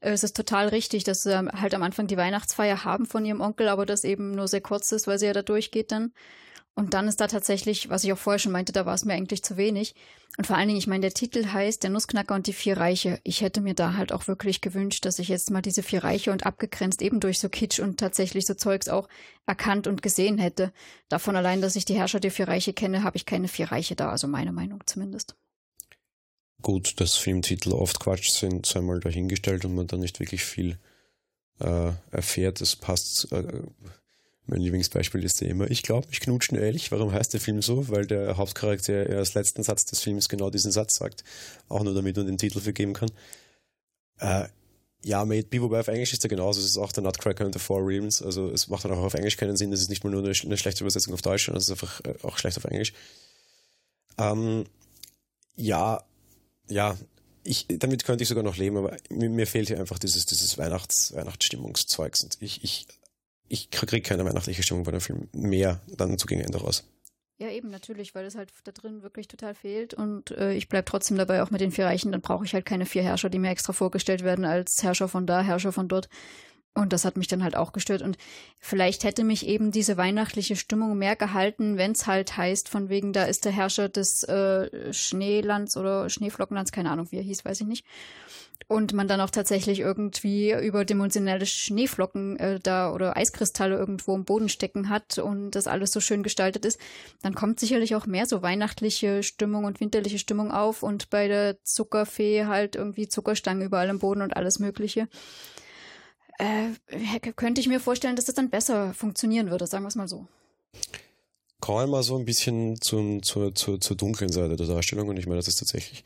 [0.00, 3.68] Es ist total richtig, dass sie halt am Anfang die Weihnachtsfeier haben von ihrem Onkel,
[3.68, 6.12] aber das eben nur sehr kurz ist, weil sie ja da durchgeht dann.
[6.74, 9.12] Und dann ist da tatsächlich, was ich auch vorher schon meinte, da war es mir
[9.12, 9.94] eigentlich zu wenig.
[10.38, 13.20] Und vor allen Dingen, ich meine, der Titel heißt Der Nussknacker und die vier Reiche.
[13.24, 16.30] Ich hätte mir da halt auch wirklich gewünscht, dass ich jetzt mal diese vier Reiche
[16.30, 19.08] und abgegrenzt eben durch so Kitsch und tatsächlich so Zeugs auch
[19.46, 20.72] erkannt und gesehen hätte.
[21.08, 23.96] Davon allein, dass ich die Herrscher der vier Reiche kenne, habe ich keine vier Reiche
[23.96, 25.34] da, also meine Meinung zumindest.
[26.62, 30.78] Gut, dass Filmtitel oft Quatsch sind, sei mal dahingestellt und man da nicht wirklich viel
[31.58, 32.60] äh, erfährt.
[32.60, 33.62] Das passt äh,
[34.46, 36.90] mein Lieblingsbeispiel ist ja immer, ich glaube, ich knutsche einen Elch.
[36.90, 37.88] Warum heißt der Film so?
[37.88, 41.24] Weil der Hauptcharakter als letzten Satz des Films genau diesen Satz sagt.
[41.68, 43.10] Auch nur damit man den Titel vergeben kann.
[44.18, 44.48] Äh,
[45.02, 46.60] ja, Made Be, wobei auf Englisch ist er genauso.
[46.60, 48.22] Es ist auch der Nutcracker and the Four Realms.
[48.22, 49.70] Also es macht dann auch auf Englisch keinen Sinn.
[49.70, 52.00] Das ist nicht mal nur eine, eine schlechte Übersetzung auf Deutsch, sondern es ist einfach
[52.04, 52.92] äh, auch schlecht auf Englisch.
[54.18, 54.64] Ähm,
[55.56, 56.02] ja,
[56.68, 56.96] ja,
[57.42, 60.58] ich, damit könnte ich sogar noch leben, aber mir, mir fehlt hier einfach dieses, dieses
[60.58, 62.22] Weihnachts, Weihnachtsstimmungszeugs.
[62.22, 62.86] Und ich, ich
[63.50, 66.84] ich kriege keine weihnachtliche Stimmung bei dem Film mehr dann zu gegen Ende raus.
[67.38, 69.94] Ja, eben, natürlich, weil es halt da drin wirklich total fehlt.
[69.94, 72.64] Und äh, ich bleibe trotzdem dabei, auch mit den vier Reichen, dann brauche ich halt
[72.64, 76.08] keine vier Herrscher, die mir extra vorgestellt werden als Herrscher von da, Herrscher von dort.
[76.74, 78.00] Und das hat mich dann halt auch gestört.
[78.02, 78.16] Und
[78.58, 83.12] vielleicht hätte mich eben diese weihnachtliche Stimmung mehr gehalten, wenn es halt heißt, von wegen,
[83.12, 87.62] da ist der Herrscher des äh, Schneelands oder Schneeflockenlands, keine Ahnung, wie er hieß, weiß
[87.62, 87.84] ich nicht
[88.70, 94.48] und man dann auch tatsächlich irgendwie überdimensionelle Schneeflocken äh, da oder Eiskristalle irgendwo im Boden
[94.48, 96.78] stecken hat und das alles so schön gestaltet ist,
[97.20, 101.60] dann kommt sicherlich auch mehr so weihnachtliche Stimmung und winterliche Stimmung auf und bei der
[101.64, 105.08] Zuckerfee halt irgendwie Zuckerstangen überall im Boden und alles Mögliche.
[106.40, 110.08] Äh, könnte ich mir vorstellen, dass das dann besser funktionieren würde, sagen wir es mal
[110.08, 110.26] so.
[111.60, 115.26] Kommen mal so ein bisschen zum, zur, zur, zur dunklen Seite der Darstellung und ich
[115.26, 116.04] meine, das ist tatsächlich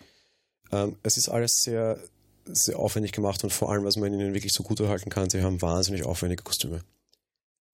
[0.73, 1.99] ähm, es ist alles sehr
[2.47, 5.43] sehr aufwendig gemacht und vor allem, was man ihnen wirklich so gut erhalten kann, sie
[5.43, 6.83] haben wahnsinnig aufwendige Kostüme.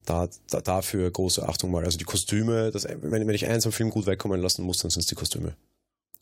[0.07, 1.85] Da, da, dafür große Achtung mal.
[1.85, 4.91] Also die Kostüme, das, wenn, wenn ich eins am Film gut wegkommen lassen muss, dann
[4.91, 5.57] sind es die Kostüme.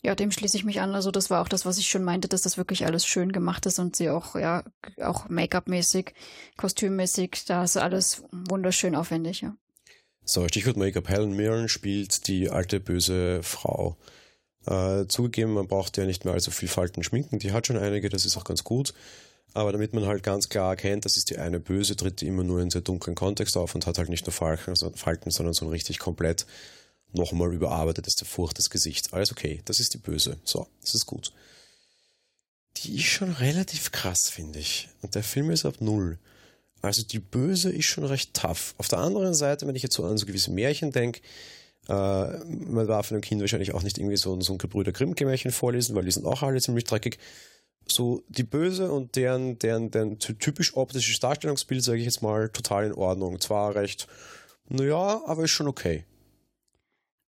[0.01, 0.95] Ja, dem schließe ich mich an.
[0.95, 3.65] Also das war auch das, was ich schon meinte, dass das wirklich alles schön gemacht
[3.65, 4.63] ist und sie auch, ja,
[5.01, 6.13] auch Make-up-mäßig,
[6.55, 9.55] kostümmäßig, da ist alles wunderschön aufwendig, ja.
[10.23, 11.09] So, Stichwort Make-up.
[11.09, 13.97] Helen Mirren spielt die alte böse Frau.
[14.65, 18.09] Äh, zugegeben, man braucht ja nicht mehr allzu viel Falten schminken, die hat schon einige,
[18.09, 18.93] das ist auch ganz gut.
[19.53, 22.43] Aber damit man halt ganz klar erkennt, das ist die eine Böse, tritt die immer
[22.43, 25.71] nur in sehr dunklen Kontext auf und hat halt nicht nur Falten, sondern so ein
[25.71, 26.45] richtig komplett
[27.13, 29.13] nochmal überarbeitetes, verfurchtes Gesicht.
[29.13, 30.37] Alles okay, das ist die Böse.
[30.43, 31.33] So, das ist gut.
[32.77, 34.89] Die ist schon relativ krass, finde ich.
[35.01, 36.17] Und der Film ist ab null.
[36.81, 38.73] Also die Böse ist schon recht tough.
[38.77, 41.21] Auf der anderen Seite, wenn ich jetzt so an so gewisse Märchen denke,
[41.89, 45.95] äh, man darf einem Kind wahrscheinlich auch nicht irgendwie so, so ein Gebrüder Grimm-Märchen vorlesen,
[45.95, 47.17] weil die sind auch alle ziemlich dreckig.
[47.85, 52.85] So die Böse und deren, deren, deren typisch optisches Darstellungsbild, sage ich jetzt mal, total
[52.85, 53.41] in Ordnung.
[53.41, 54.07] Zwar recht,
[54.69, 56.05] naja, aber ist schon okay.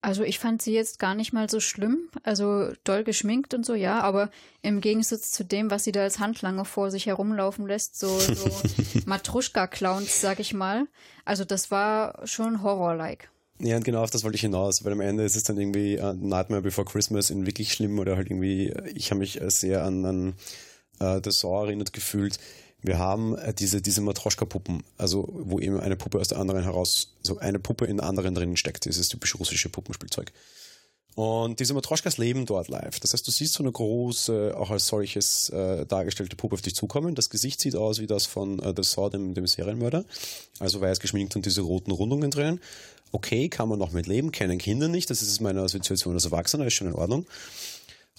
[0.00, 3.74] Also ich fand sie jetzt gar nicht mal so schlimm, also doll geschminkt und so,
[3.74, 4.30] ja, aber
[4.62, 8.48] im Gegensatz zu dem, was sie da als Handlanger vor sich herumlaufen lässt, so, so
[9.06, 10.86] Matruschka-Clowns, sag ich mal,
[11.24, 13.28] also das war schon Horror-like.
[13.60, 15.98] Ja, und genau auf das wollte ich hinaus, weil am Ende ist es dann irgendwie
[16.00, 20.04] uh, Nightmare Before Christmas in wirklich schlimm oder halt irgendwie, ich habe mich sehr an,
[20.04, 20.34] an
[21.00, 22.38] uh, The Saw erinnert gefühlt.
[22.82, 27.14] Wir haben äh, diese, diese Matroschka-Puppen, also wo eben eine Puppe aus der anderen heraus,
[27.22, 30.32] so eine Puppe in der anderen drinnen steckt, dieses typische russische Puppenspielzeug.
[31.16, 33.00] Und diese Matroschkas leben dort live.
[33.00, 36.76] Das heißt, du siehst so eine große, auch als solches äh, dargestellte Puppe auf dich
[36.76, 37.16] zukommen.
[37.16, 40.04] Das Gesicht sieht aus wie das von äh, The Saw, dem, dem Serienmörder.
[40.60, 42.60] Also weiß geschminkt und diese roten Rundungen drin.
[43.10, 45.10] Okay, kann man noch mit leben, kennen Kinder nicht.
[45.10, 47.26] Das ist meine Situation als Erwachsener, ist schon in Ordnung.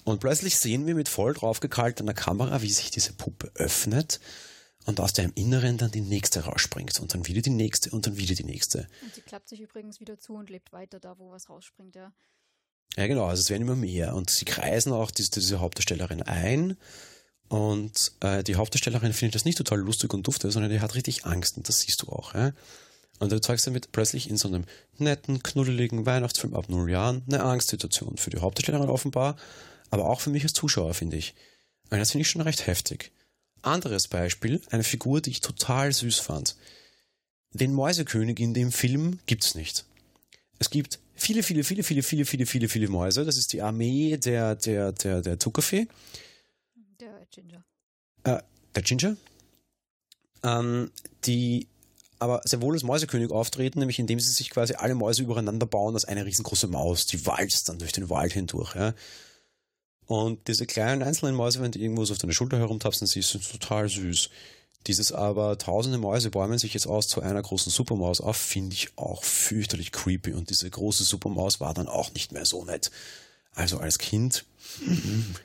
[0.04, 4.20] Und plötzlich sehen wir mit voll draufgekaltener Kamera, wie sich diese Puppe öffnet
[4.86, 8.16] und aus dem Inneren dann die nächste rausspringt und dann wieder die nächste und dann
[8.16, 8.88] wieder die nächste.
[9.02, 12.12] Und sie klappt sich übrigens wieder zu und lebt weiter da, wo was rausspringt, ja.
[12.96, 16.76] Ja, genau, also es werden immer mehr und sie kreisen auch diese, diese Hauptdarstellerin ein
[17.48, 21.24] und äh, die Hauptdarstellerin findet das nicht total lustig und dufte, sondern die hat richtig
[21.24, 22.34] Angst und das siehst du auch.
[22.34, 22.52] Ja?
[23.20, 24.64] Und du zeigst damit plötzlich in so einem
[24.98, 29.36] netten, knuddeligen Weihnachtsfilm ab null Jahren eine Angstsituation für die Hauptdarstellerin offenbar,
[29.90, 31.34] aber auch für mich als Zuschauer, finde ich.
[31.90, 33.12] Und das finde ich schon recht heftig.
[33.62, 36.56] Anderes Beispiel, eine Figur, die ich total süß fand.
[37.52, 39.84] Den Mäusekönig in dem Film gibt's nicht.
[40.58, 43.24] Es gibt viele, viele, viele, viele, viele, viele, viele, viele Mäuse.
[43.24, 45.88] Das ist die Armee der, der, der, der Zuckerfee.
[47.00, 47.64] Der Ginger.
[48.24, 48.42] Äh,
[48.74, 49.16] der Ginger.
[50.42, 50.90] Ähm,
[51.24, 51.66] die
[52.18, 55.94] aber sehr wohl als Mäusekönig auftreten, nämlich indem sie sich quasi alle Mäuse übereinander bauen
[55.94, 58.74] als eine riesengroße Maus, die walzt dann durch den Wald hindurch.
[58.74, 58.94] Ja.
[60.10, 63.48] Und diese kleinen einzelnen Mäuse, wenn die irgendwo so auf deine Schulter herumtapsen, siehst, sind
[63.48, 64.28] total süß.
[64.88, 68.88] Dieses aber tausende Mäuse bäumen sich jetzt aus zu einer großen Supermaus auf, finde ich
[68.98, 70.32] auch fürchterlich creepy.
[70.32, 72.90] Und diese große Supermaus war dann auch nicht mehr so nett.
[73.54, 74.46] Also als Kind,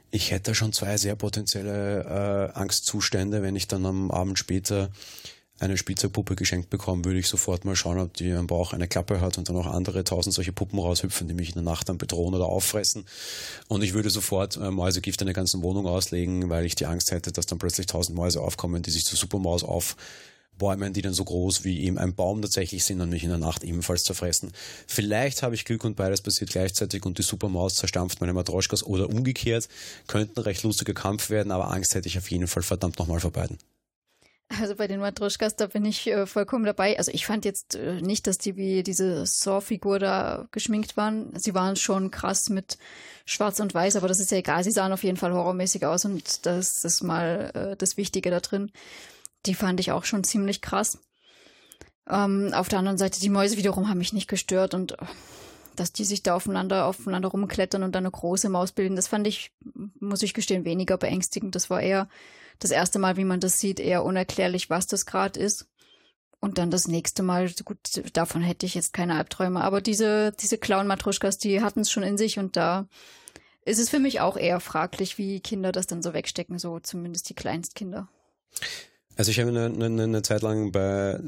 [0.10, 4.90] ich hätte schon zwei sehr potenzielle äh, Angstzustände, wenn ich dann am Abend später
[5.60, 9.22] eine Spielzeugpuppe geschenkt bekomme, würde ich sofort mal schauen, ob die am Bauch eine Klappe
[9.22, 11.98] hat und dann auch andere tausend solche Puppen raushüpfen, die mich in der Nacht dann
[11.98, 13.06] bedrohen oder auffressen.
[13.70, 17.12] Und ich würde sofort äh, Mäusegift in der ganzen Wohnung auslegen, weil ich die Angst
[17.12, 21.24] hätte, dass dann plötzlich tausend Mäuse aufkommen, die sich zur Supermaus aufbäumen, die dann so
[21.24, 24.52] groß wie eben ein Baum tatsächlich sind und mich in der Nacht ebenfalls zerfressen.
[24.88, 29.10] Vielleicht habe ich Glück und beides passiert gleichzeitig und die Supermaus zerstampft meine Matroschkas oder
[29.10, 29.70] umgekehrt.
[30.08, 33.22] Könnte ein recht lustiger Kampf werden, aber Angst hätte ich auf jeden Fall verdammt nochmal
[33.22, 33.58] vor beiden.
[34.48, 36.98] Also bei den Matroschkas, da bin ich äh, vollkommen dabei.
[36.98, 41.38] Also ich fand jetzt äh, nicht, dass die wie diese Saw-Figur da geschminkt waren.
[41.38, 42.78] Sie waren schon krass mit
[43.26, 44.64] Schwarz und Weiß, aber das ist ja egal.
[44.64, 48.40] Sie sahen auf jeden Fall horrormäßig aus und das ist mal äh, das Wichtige da
[48.40, 48.72] drin.
[49.48, 51.00] Die fand ich auch schon ziemlich krass.
[52.08, 55.06] Ähm, auf der anderen Seite, die Mäuse wiederum haben mich nicht gestört und äh,
[55.76, 59.28] dass die sich da aufeinander, aufeinander rumklettern und dann eine große Maus bilden, das fand
[59.28, 59.52] ich,
[60.00, 61.56] muss ich gestehen, weniger beängstigend.
[61.56, 62.08] Das war eher
[62.60, 65.68] das erste Mal, wie man das sieht, eher unerklärlich, was das gerade ist.
[66.40, 67.80] Und dann das nächste Mal, gut,
[68.14, 69.62] davon hätte ich jetzt keine Albträume.
[69.62, 72.88] Aber diese, diese Clown-Matruschkas, die hatten es schon in sich und da
[73.66, 77.30] ist es für mich auch eher fraglich, wie Kinder das dann so wegstecken, so zumindest
[77.30, 78.08] die Kleinstkinder.
[79.18, 81.20] Also ich habe eine, eine, eine Zeit lang bei,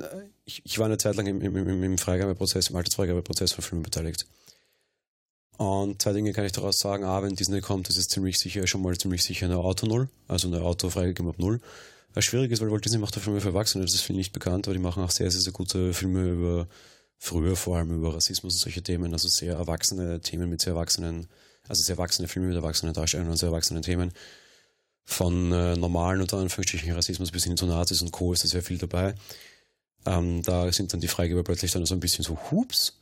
[0.46, 4.28] ich, ich war eine Zeit lang im, im, im Freigabeprozess, im Altersfreigabeprozess von Filmen beteiligt.
[5.58, 7.04] Und zwei Dinge kann ich daraus sagen.
[7.04, 10.08] A, wenn Disney kommt, das ist ziemlich sicher, schon mal ziemlich sicher eine Auto Null,
[10.28, 11.60] also eine Auto freigegeben ab Null.
[12.13, 14.34] Was schwierig ist, weil Walt Disney macht auch Filme für Erwachsene, das ist viel nicht
[14.34, 16.67] bekannt, aber die machen auch sehr, sehr, sehr gute Filme über,
[17.17, 21.28] früher vor allem über Rassismus und solche Themen, also sehr erwachsene Themen mit sehr erwachsenen,
[21.67, 24.12] also sehr erwachsene Filme mit erwachsenen Darstellern und sehr erwachsenen Themen.
[25.06, 28.34] Von äh, normalen unter Anführungsstrichen Rassismus bis hin zu Nazis und Co.
[28.34, 29.15] ist da sehr viel dabei.
[30.06, 32.98] Ähm, da sind dann die Freigeber plötzlich dann so ein bisschen so, hups,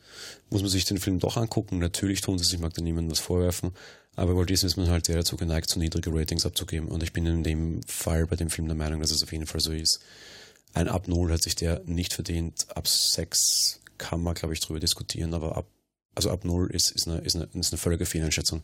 [0.49, 1.79] muss man sich den Film doch angucken.
[1.79, 3.71] Natürlich tun sie es, ich mag da niemandem was vorwerfen,
[4.15, 6.89] aber Walt Disney ist man halt eher dazu geneigt, zu niedrige Ratings abzugeben.
[6.89, 9.47] Und ich bin in dem Fall bei dem Film der Meinung, dass es auf jeden
[9.47, 9.99] Fall so ist.
[10.73, 12.67] Ein ab Null hat sich der nicht verdient.
[12.75, 15.67] Ab sechs kann man, glaube ich, drüber diskutieren, aber ab,
[16.15, 18.63] also ab Null ist, ist, eine, ist, eine, ist eine völlige Fehleinschätzung.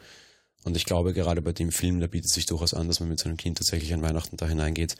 [0.63, 3.19] Und ich glaube, gerade bei dem Film, da bietet sich durchaus an, dass man mit
[3.19, 4.95] seinem Kind tatsächlich an Weihnachten da hineingeht.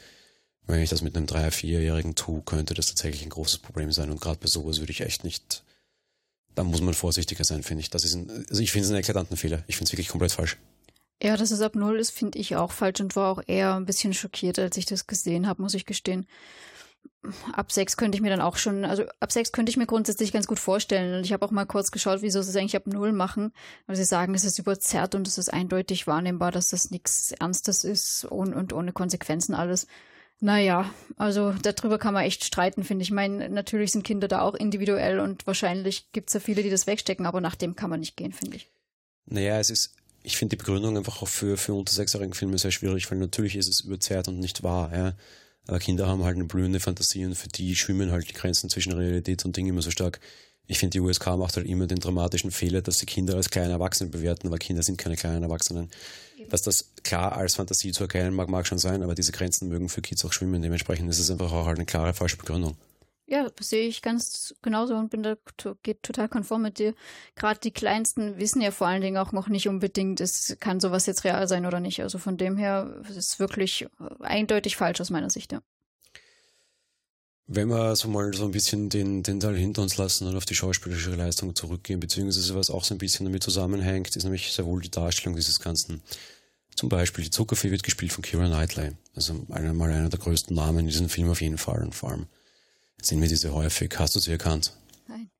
[0.66, 4.10] Wenn ich das mit einem Dreier-, Vierjährigen tue, könnte das tatsächlich ein großes Problem sein.
[4.10, 5.62] Und gerade bei sowas würde ich echt nicht
[6.54, 7.90] da muss man vorsichtiger sein, finde ich.
[7.90, 9.64] Das ist ein, also ich finde es einen eklatanten Fehler.
[9.66, 10.58] Ich finde es wirklich komplett falsch.
[11.22, 13.86] Ja, dass es ab Null ist, finde ich auch falsch und war auch eher ein
[13.86, 16.26] bisschen schockiert, als ich das gesehen habe, muss ich gestehen.
[17.52, 20.32] Ab sechs könnte ich mir dann auch schon, also ab sechs könnte ich mir grundsätzlich
[20.32, 21.14] ganz gut vorstellen.
[21.16, 23.52] Und ich habe auch mal kurz geschaut, wieso sie es eigentlich ab Null machen.
[23.86, 27.84] Weil sie sagen, es ist überzerrt und es ist eindeutig wahrnehmbar, dass das nichts Ernstes
[27.84, 29.86] ist und, und ohne Konsequenzen alles.
[30.44, 33.10] Naja, also darüber kann man echt streiten, finde ich.
[33.10, 36.68] Ich meine, natürlich sind Kinder da auch individuell und wahrscheinlich gibt es ja viele, die
[36.68, 38.68] das wegstecken, aber nach dem kann man nicht gehen, finde ich.
[39.26, 42.72] Naja, es ist, ich finde die Begründung einfach auch für, für unter sechsjährigen Filme sehr
[42.72, 45.14] schwierig, weil natürlich ist es überzerrt und nicht wahr, ja.
[45.68, 48.94] Aber Kinder haben halt eine blühende Fantasie und für die schwimmen halt die Grenzen zwischen
[48.94, 50.18] Realität und Ding immer so stark.
[50.66, 53.74] Ich finde, die USK macht halt immer den dramatischen Fehler, dass sie Kinder als kleine
[53.74, 55.88] Erwachsene bewerten, aber Kinder sind keine kleinen Erwachsenen.
[56.52, 59.88] Dass das klar als Fantasie zu erkennen mag, mag schon sein, aber diese Grenzen mögen
[59.88, 60.60] für Kids auch schwimmen.
[60.60, 62.76] Dementsprechend ist es einfach auch halt eine klare falsche Begründung.
[63.26, 65.36] Ja, sehe ich ganz genauso und bin da
[65.82, 66.94] geht total konform mit dir.
[67.36, 71.06] Gerade die Kleinsten wissen ja vor allen Dingen auch noch nicht unbedingt, es kann sowas
[71.06, 72.02] jetzt real sein oder nicht.
[72.02, 73.86] Also von dem her ist es wirklich
[74.20, 75.62] eindeutig falsch aus meiner Sicht, ja.
[77.46, 80.44] Wenn wir so mal so ein bisschen den, den Teil hinter uns lassen und auf
[80.44, 84.64] die schauspielerische Leistung zurückgehen, beziehungsweise was auch so ein bisschen damit zusammenhängt, ist nämlich sehr
[84.64, 86.02] wohl die Darstellung dieses Ganzen.
[86.76, 88.92] Zum Beispiel, die Zuckerfee wird gespielt von Kira Knightley.
[89.14, 92.10] Also einer, mal einer der größten Namen in diesem Film auf jeden Fall und vor
[92.10, 92.26] allem
[93.00, 93.92] sehen wir diese häufig.
[93.98, 94.72] Hast du sie erkannt?
[95.06, 95.30] Nein.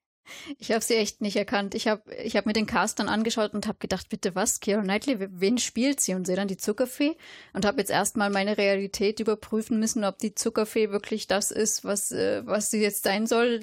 [0.58, 1.74] Ich habe sie echt nicht erkannt.
[1.74, 4.82] Ich habe ich hab mir den Cast dann angeschaut und habe gedacht, bitte was, Keira
[4.82, 6.14] Knightley, wen spielt sie?
[6.14, 7.16] Und sehe dann die Zuckerfee
[7.54, 12.12] und habe jetzt erstmal meine Realität überprüfen müssen, ob die Zuckerfee wirklich das ist, was,
[12.12, 13.60] äh, was sie jetzt sein soll,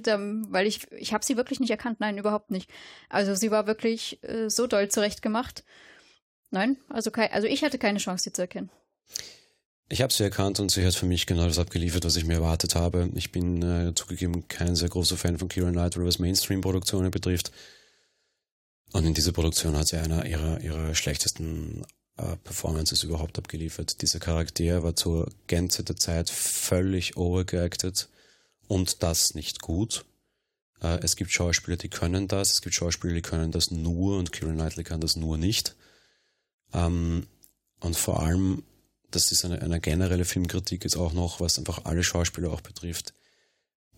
[0.49, 1.99] weil ich, ich habe sie wirklich nicht erkannt.
[1.99, 2.69] Nein, überhaupt nicht.
[3.09, 5.63] Also sie war wirklich äh, so doll zurechtgemacht.
[6.51, 8.69] Nein, also, kein, also ich hatte keine Chance, sie zu erkennen.
[9.91, 12.35] Ich habe sie erkannt und sie hat für mich genau das abgeliefert, was ich mir
[12.35, 13.09] erwartet habe.
[13.15, 17.51] Ich bin äh, zugegeben kein sehr großer Fan von Kira Knightley, was Mainstream-Produktionen betrifft.
[18.91, 21.83] Und in dieser Produktion hat sie einer ihrer, ihrer schlechtesten
[22.17, 24.01] äh, Performances überhaupt abgeliefert.
[24.01, 28.09] Dieser Charakter war zur Gänze der Zeit völlig overgeacted
[28.67, 30.05] und das nicht gut.
[30.81, 34.31] Äh, es gibt Schauspieler, die können das, es gibt Schauspieler, die können das nur und
[34.31, 35.75] Kira Knightley kann das nur nicht.
[36.73, 37.27] Ähm,
[37.81, 38.63] und vor allem
[39.11, 43.13] das ist eine, eine generelle Filmkritik jetzt auch noch, was einfach alle Schauspieler auch betrifft.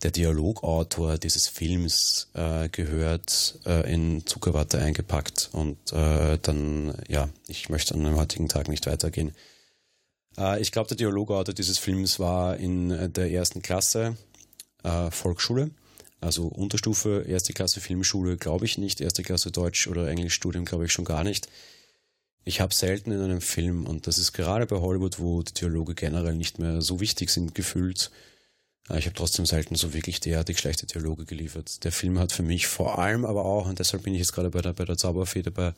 [0.02, 7.68] Der Dialogautor dieses Films äh, gehört äh, in Zuckerwatte eingepackt und äh, dann, ja, ich
[7.68, 9.32] möchte an dem heutigen Tag nicht weitergehen.
[10.36, 14.16] Äh, ich glaube, der Dialogautor dieses Films war in der ersten Klasse
[14.82, 15.70] äh, Volksschule,
[16.20, 20.92] also Unterstufe, erste Klasse Filmschule, glaube ich nicht, erste Klasse Deutsch oder Englischstudium glaube ich
[20.92, 21.48] schon gar nicht.
[22.44, 25.94] Ich habe selten in einem Film, und das ist gerade bei Hollywood, wo die Dialoge
[25.94, 28.10] generell nicht mehr so wichtig sind, gefühlt,
[28.88, 31.84] äh, ich habe trotzdem selten so wirklich derartig schlechte Dialoge geliefert.
[31.84, 34.50] Der Film hat für mich vor allem aber auch, und deshalb bin ich jetzt gerade
[34.50, 35.74] bei der, bei der Zauberfee dabei,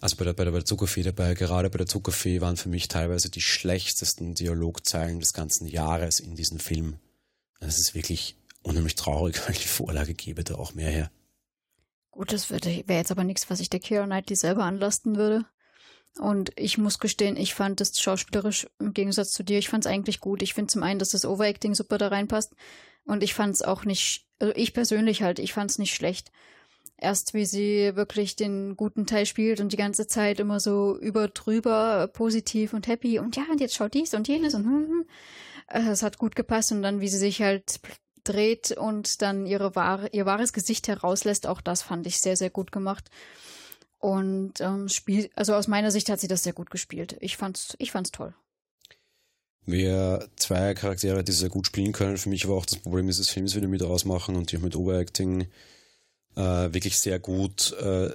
[0.00, 2.70] also bei der, bei der, bei der Zuckerfee dabei, gerade bei der Zuckerfee waren für
[2.70, 6.96] mich teilweise die schlechtesten Dialogzeilen des ganzen Jahres in diesem Film.
[7.60, 11.10] Das ist wirklich unheimlich traurig, weil die Vorlage gebe da auch mehr her.
[12.10, 15.44] Gut, das wäre jetzt aber nichts, was ich der Keira Knightley selber anlasten würde.
[16.18, 19.90] Und ich muss gestehen, ich fand es schauspielerisch im Gegensatz zu dir, ich fand es
[19.90, 20.42] eigentlich gut.
[20.42, 22.54] Ich finde zum einen, dass das Overacting super da reinpasst.
[23.04, 26.32] Und ich fand es auch nicht, also ich persönlich halt, ich fand es nicht schlecht.
[26.96, 31.28] Erst wie sie wirklich den guten Teil spielt und die ganze Zeit immer so über
[31.28, 35.06] drüber positiv und happy und ja, und jetzt schaut dies und jenes und hm, hm.
[35.72, 37.80] Es hat gut gepasst und dann, wie sie sich halt
[38.24, 41.46] dreht und dann ihre wahre, ihr wahres Gesicht herauslässt.
[41.46, 43.10] Auch das fand ich sehr, sehr gut gemacht.
[43.98, 47.16] Und ähm, spiel, also aus meiner Sicht hat sie das sehr gut gespielt.
[47.20, 48.34] Ich fand's, ich fand's toll.
[49.66, 53.28] Wir zwei Charaktere, die sehr gut spielen können, für mich aber auch das Problem dieses
[53.28, 55.46] Films wieder mit ausmachen und die auch mit Overacting
[56.34, 58.10] äh, wirklich sehr gut äh,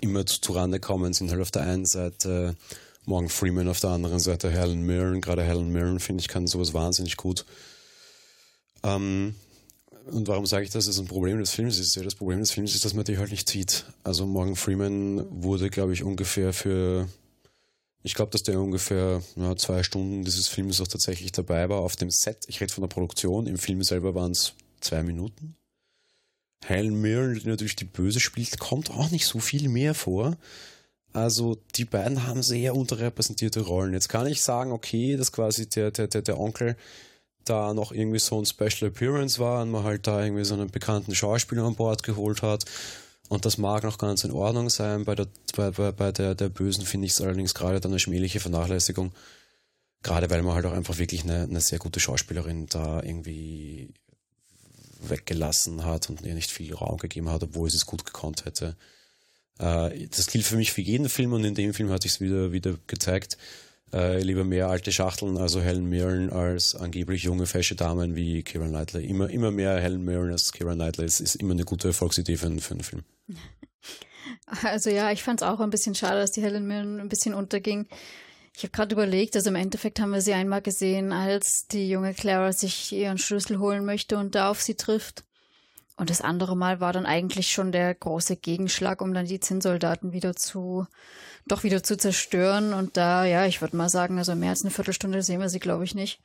[0.00, 2.56] immer zu, Rande kommen, sind halt auf der einen Seite
[3.04, 5.20] Morgan Freeman, auf der anderen Seite Helen Mirren.
[5.20, 7.44] Gerade Helen Mirren, finde ich, kann sowas wahnsinnig gut.
[8.84, 9.34] Ähm,
[10.06, 10.84] und warum sage ich das?
[10.84, 11.96] Das ist ein Problem des Films ist.
[11.96, 13.86] Das Problem des Films ist, dass man die halt nicht sieht.
[14.02, 17.08] Also Morgan Freeman wurde, glaube ich, ungefähr für,
[18.02, 21.96] ich glaube, dass der ungefähr ja, zwei Stunden dieses Films auch tatsächlich dabei war auf
[21.96, 22.44] dem Set.
[22.48, 23.46] Ich rede von der Produktion.
[23.46, 25.56] Im Film selber waren es zwei Minuten.
[26.66, 30.36] Helen Mirren, die natürlich die Böse spielt, kommt auch nicht so viel mehr vor.
[31.12, 33.92] Also die beiden haben sehr unterrepräsentierte Rollen.
[33.92, 36.76] Jetzt kann ich sagen, okay, dass quasi der, der, der, der Onkel
[37.44, 40.70] da noch irgendwie so ein Special Appearance war und man halt da irgendwie so einen
[40.70, 42.64] bekannten Schauspieler an Bord geholt hat.
[43.28, 45.04] Und das mag noch ganz in Ordnung sein.
[45.04, 45.26] Bei der,
[45.56, 49.12] bei, bei, der, der Bösen finde ich es allerdings gerade dann eine schmähliche Vernachlässigung.
[50.02, 53.88] Gerade weil man halt auch einfach wirklich eine, eine sehr gute Schauspielerin da irgendwie
[55.00, 58.76] weggelassen hat und ihr nicht viel Raum gegeben hat, obwohl sie es gut gekonnt hätte.
[59.58, 62.20] Äh, das gilt für mich für jeden Film und in dem Film hatte ich es
[62.20, 63.38] wieder, wieder gezeigt
[63.92, 68.66] äh, lieber mehr alte Schachteln, also Helen Mirren als angeblich junge, fesche Damen wie Kira
[68.66, 69.06] Knightley.
[69.06, 71.04] Immer, immer mehr Helen Mirren als Kira Knightley.
[71.04, 73.02] Es ist immer eine gute Erfolgsidee für, für einen Film.
[74.62, 77.34] Also ja, ich fand es auch ein bisschen schade, dass die Helen Mirren ein bisschen
[77.34, 77.86] unterging.
[78.56, 82.14] Ich habe gerade überlegt, also im Endeffekt haben wir sie einmal gesehen, als die junge
[82.14, 85.24] Clara sich ihren Schlüssel holen möchte und da auf sie trifft.
[85.96, 90.12] Und das andere Mal war dann eigentlich schon der große Gegenschlag, um dann die Zinnsoldaten
[90.12, 90.86] wieder zu,
[91.46, 92.72] doch wieder zu zerstören.
[92.72, 95.60] Und da, ja, ich würde mal sagen, also mehr als eine Viertelstunde sehen wir sie,
[95.60, 96.20] glaube ich, nicht.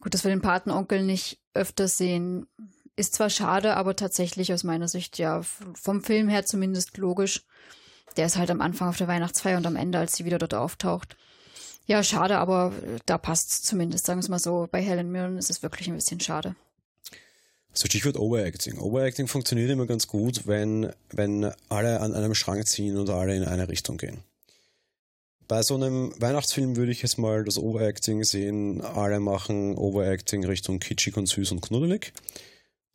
[0.00, 2.46] Gut, dass wir den Patenonkel nicht öfters sehen,
[2.96, 5.42] ist zwar schade, aber tatsächlich aus meiner Sicht, ja,
[5.74, 7.44] vom Film her zumindest logisch.
[8.16, 10.54] der ist halt am Anfang auf der Weihnachtsfeier und am Ende, als sie wieder dort
[10.54, 11.16] auftaucht.
[11.86, 12.72] Ja, schade, aber
[13.06, 14.68] da passt zumindest, sagen wir es mal so.
[14.70, 16.56] Bei Helen Mirren ist es wirklich ein bisschen schade.
[17.72, 18.78] So Stichwort Overacting.
[18.78, 23.44] Overacting funktioniert immer ganz gut, wenn, wenn alle an einem Strang ziehen und alle in
[23.44, 24.24] eine Richtung gehen.
[25.50, 28.82] Bei so einem Weihnachtsfilm würde ich jetzt mal das Overacting sehen.
[28.82, 32.12] Alle machen Overacting Richtung kitschig und süß und knuddelig.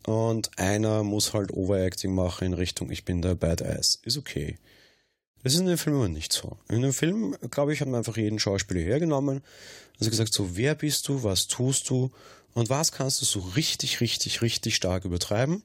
[0.08, 4.00] Und einer muss halt Overacting machen in Richtung Ich bin der Badass.
[4.04, 4.58] Ist okay.
[5.44, 6.58] Das ist in dem Film aber nicht so.
[6.70, 9.42] In dem Film, glaube ich, hat man einfach jeden Schauspieler hergenommen.
[10.00, 12.10] Also gesagt, so, wer bist du, was tust du
[12.54, 15.62] und was kannst du so richtig, richtig, richtig stark übertreiben?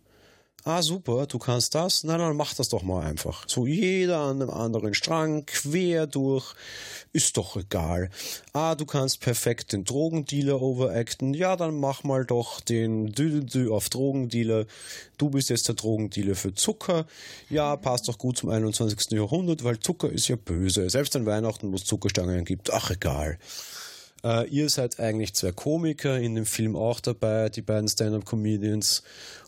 [0.64, 2.04] Ah, super, du kannst das.
[2.04, 3.44] Na, dann mach das doch mal einfach.
[3.48, 6.54] So jeder an einem anderen Strang, quer durch.
[7.12, 8.10] Ist doch egal.
[8.52, 11.32] Ah, du kannst perfekt den Drogendealer overacten.
[11.32, 14.66] Ja, dann mach mal doch den Dü auf Drogendealer.
[15.16, 17.06] Du bist jetzt der Drogendealer für Zucker.
[17.48, 19.12] Ja, passt doch gut zum 21.
[19.12, 20.90] Jahrhundert, weil Zucker ist ja böse.
[20.90, 22.70] Selbst an Weihnachten, wo es Zuckerstangen gibt.
[22.70, 23.38] Ach, egal.
[24.22, 29.02] Uh, ihr seid eigentlich zwei Komiker in dem Film auch dabei, die beiden Stand-up-Comedians.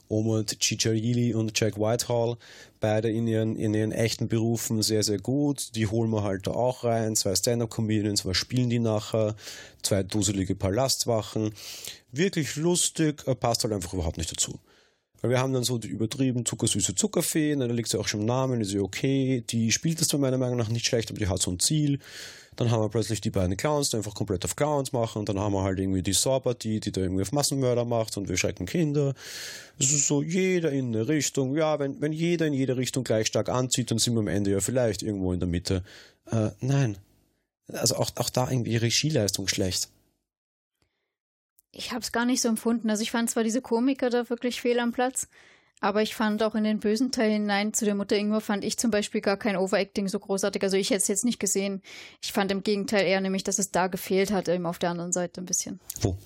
[0.09, 2.37] Omid Cicciarelli und Jack Whitehall,
[2.81, 5.75] beide in ihren, in ihren echten Berufen sehr, sehr gut.
[5.75, 7.17] Die holen wir halt da auch rein.
[7.17, 9.35] Zwei Stand-Up-Comedians, was spielen die nachher?
[9.83, 11.55] Zwei duselige Palastwachen.
[12.11, 14.59] Wirklich lustig, passt halt einfach überhaupt nicht dazu.
[15.23, 18.27] Weil wir haben dann so die übertrieben zuckersüße Zuckerfee, da liegt sie auch schon im
[18.27, 19.45] Namen, ist ja okay.
[19.49, 22.01] Die spielt das meiner Meinung nach nicht schlecht, aber die hat so ein Ziel.
[22.57, 25.21] Dann haben wir plötzlich die beiden Clowns, die einfach komplett auf Clowns machen.
[25.21, 28.29] Und dann haben wir halt irgendwie die Saw-Partie, die da irgendwie auf Massenmörder macht und
[28.29, 29.15] wir schrecken Kinder.
[29.79, 31.57] Es ist so jeder in eine Richtung.
[31.57, 34.51] Ja, wenn, wenn jeder in jede Richtung gleich stark anzieht, dann sind wir am Ende
[34.51, 35.83] ja vielleicht irgendwo in der Mitte.
[36.31, 36.99] Äh, nein.
[37.73, 39.89] Also auch, auch da irgendwie Regieleistung schlecht.
[41.73, 42.91] Ich habe es gar nicht so empfunden.
[42.91, 45.29] Also ich fand zwar diese Komiker da wirklich fehl am Platz,
[45.81, 48.79] aber ich fand auch in den bösen Teil hinein zu der Mutter Ingwer fand ich
[48.79, 50.63] zum Beispiel gar kein Overacting so großartig.
[50.63, 51.83] Also ich hätte es jetzt nicht gesehen.
[52.21, 55.13] Ich fand im Gegenteil eher nämlich, dass es da gefehlt hat, eben auf der anderen
[55.13, 55.81] Seite ein bisschen.
[56.03, 56.17] Wo?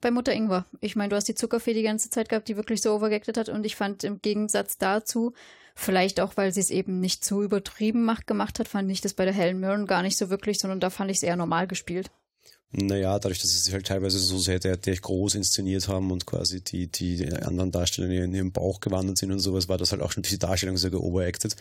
[0.00, 0.64] Bei Mutter Ingwer.
[0.80, 3.48] Ich meine, du hast die Zuckerfee die ganze Zeit gehabt, die wirklich so overgeacted hat
[3.48, 5.32] und ich fand im Gegensatz dazu,
[5.74, 9.14] vielleicht auch, weil sie es eben nicht so übertrieben macht, gemacht hat, fand ich das
[9.14, 11.66] bei der Helen Mirren gar nicht so wirklich, sondern da fand ich es eher normal
[11.66, 12.10] gespielt.
[12.76, 16.26] Naja, dadurch, dass sie sich halt teilweise so sehr der, der groß inszeniert haben und
[16.26, 20.02] quasi die, die anderen Darsteller in ihren Bauch gewandert sind und sowas, war das halt
[20.02, 21.54] auch schon diese Darstellung sehr overacted.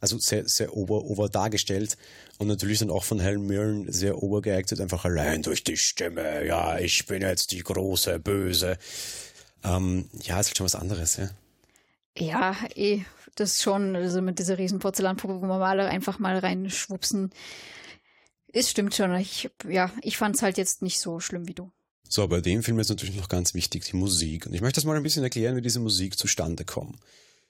[0.00, 1.98] Also sehr, sehr over, over dargestellt
[2.38, 6.46] und natürlich dann auch von Helen Mirren sehr overgeacted, einfach allein durch die Stimme.
[6.46, 8.78] Ja, ich bin jetzt die große Böse.
[9.62, 11.30] Ähm, ja, ist halt schon was anderes, ja.
[12.16, 13.02] Ja, eh,
[13.34, 17.30] das schon, also mit dieser riesen Porzellanpuppe, wo man mal einfach mal reinschwupsen
[18.56, 19.14] es stimmt schon.
[19.16, 21.70] Ich, ja, ich fand es halt jetzt nicht so schlimm wie du.
[22.08, 24.46] So, bei dem Film ist natürlich noch ganz wichtig die Musik.
[24.46, 26.96] Und ich möchte das mal ein bisschen erklären, wie diese Musik zustande kommt.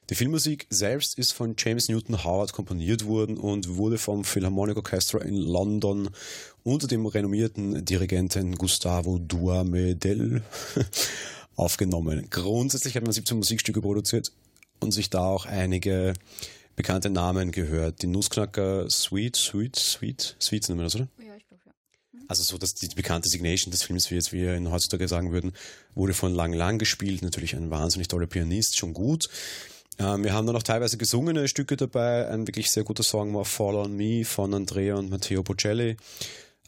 [0.09, 5.19] Die Filmmusik selbst ist von James Newton Howard komponiert worden und wurde vom Philharmonic Orchestra
[5.19, 6.11] in London
[6.63, 10.43] unter dem renommierten Dirigenten Gustavo Duhamel
[11.57, 12.29] aufgenommen.
[12.31, 14.31] Grundsätzlich hat man 17 Musikstücke produziert
[14.79, 16.15] und sich da auch einige
[16.77, 18.03] bekannte Namen gehört.
[18.03, 21.09] Die Nussknacker Sweet, Sweet, Sweet, Sweets nennen wir das, oder?
[21.18, 21.72] Ja, ich glaube ja.
[22.12, 22.24] Mhm.
[22.29, 25.53] Also so, dass die bekannte Signation des Films, wie jetzt wir in heutzutage sagen würden,
[25.95, 27.22] wurde von Lang Lang gespielt.
[27.22, 29.29] Natürlich ein wahnsinnig toller Pianist, schon gut.
[29.99, 32.29] Ähm, wir haben dann auch teilweise gesungene Stücke dabei.
[32.29, 35.97] Ein wirklich sehr guter Song war Fall on Me von Andrea und Matteo Bocelli.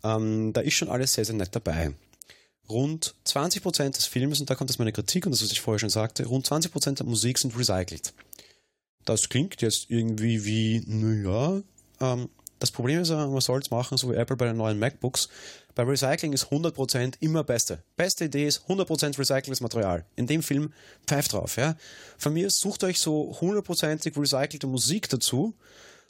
[0.02, 1.92] Ähm, da ist schon alles sehr, sehr nett dabei.
[2.68, 5.78] Rund 20% des Films, und da kommt jetzt meine Kritik und das, was ich vorher
[5.78, 8.12] schon sagte, rund 20% der Musik sind recycelt.
[9.04, 11.62] Das klingt jetzt irgendwie wie, naja,
[12.00, 12.28] ähm,
[12.58, 15.28] das Problem ist, man soll es machen, so wie Apple bei den neuen MacBooks.
[15.74, 17.84] Bei Recycling ist 100% immer beste.
[17.96, 20.04] Beste Idee ist 100% recyceltes Material.
[20.16, 20.72] In dem Film
[21.06, 21.56] pfeift drauf.
[21.56, 21.76] Ja?
[22.16, 25.54] Von mir sucht euch so 100%ig recycelte Musik dazu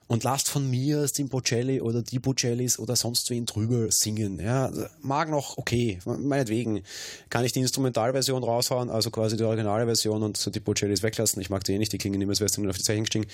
[0.09, 4.41] und lasst von mir den Bocelli oder die Bocellis oder sonst wen drüber singen.
[4.41, 6.83] Ja, mag noch, okay, meinetwegen
[7.31, 11.41] kann ich die Instrumentalversion raushauen, also quasi die originale Version und die Bocellis weglassen.
[11.41, 13.27] Ich mag die eh nicht, die klingen immer, als du auf die Zeichen gestiegen.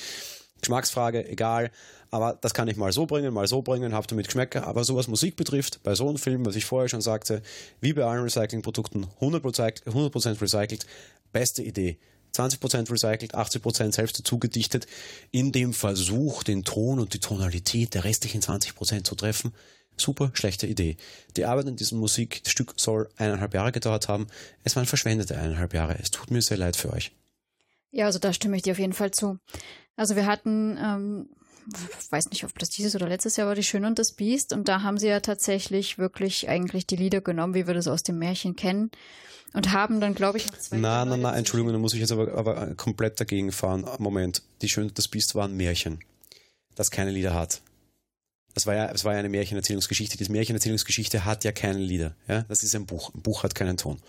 [0.60, 1.70] Geschmacksfrage, egal,
[2.10, 4.84] aber das kann ich mal so bringen, mal so bringen, habt ihr mit Geschmäcker, aber
[4.84, 7.42] so was Musik betrifft, bei so einem Film, was ich vorher schon sagte,
[7.80, 10.86] wie bei allen Recyclingprodukten, 100%, 100 recycelt,
[11.32, 11.98] beste Idee.
[12.34, 14.86] 20% recycelt, 80% selbst dazu gedichtet,
[15.30, 19.52] in dem Versuch, den Ton und die Tonalität der restlichen 20% zu treffen.
[19.96, 20.96] Super schlechte Idee.
[21.36, 24.26] Die Arbeit an diesem Musikstück soll eineinhalb Jahre gedauert haben.
[24.64, 25.96] Es waren verschwendete eineinhalb Jahre.
[26.00, 27.12] Es tut mir sehr leid für euch.
[27.92, 29.38] Ja, also da stimme ich dir auf jeden Fall zu.
[29.94, 31.28] Also wir hatten, ähm,
[32.10, 34.52] weiß nicht, ob das dieses oder letztes Jahr war, die Schöne und das Biest.
[34.52, 38.02] Und da haben sie ja tatsächlich wirklich eigentlich die Lieder genommen, wie wir das aus
[38.02, 38.90] dem Märchen kennen
[39.54, 40.76] und haben dann, glaube ich, noch zwei.
[40.76, 43.86] Nein, nein, nein, Entschuldigung, da muss ich jetzt aber, aber komplett dagegen fahren.
[43.98, 46.00] Moment, die Schöne das Biest war ein Märchen.
[46.74, 47.62] das keine Lieder hat.
[48.54, 50.16] Das war ja, es war ja eine Märchenerzählungsgeschichte.
[50.16, 52.14] Diese Märchenerzählungsgeschichte hat ja keine Lieder.
[52.28, 52.42] Ja?
[52.48, 53.12] Das ist ein Buch.
[53.14, 54.00] Ein Buch hat keinen Ton.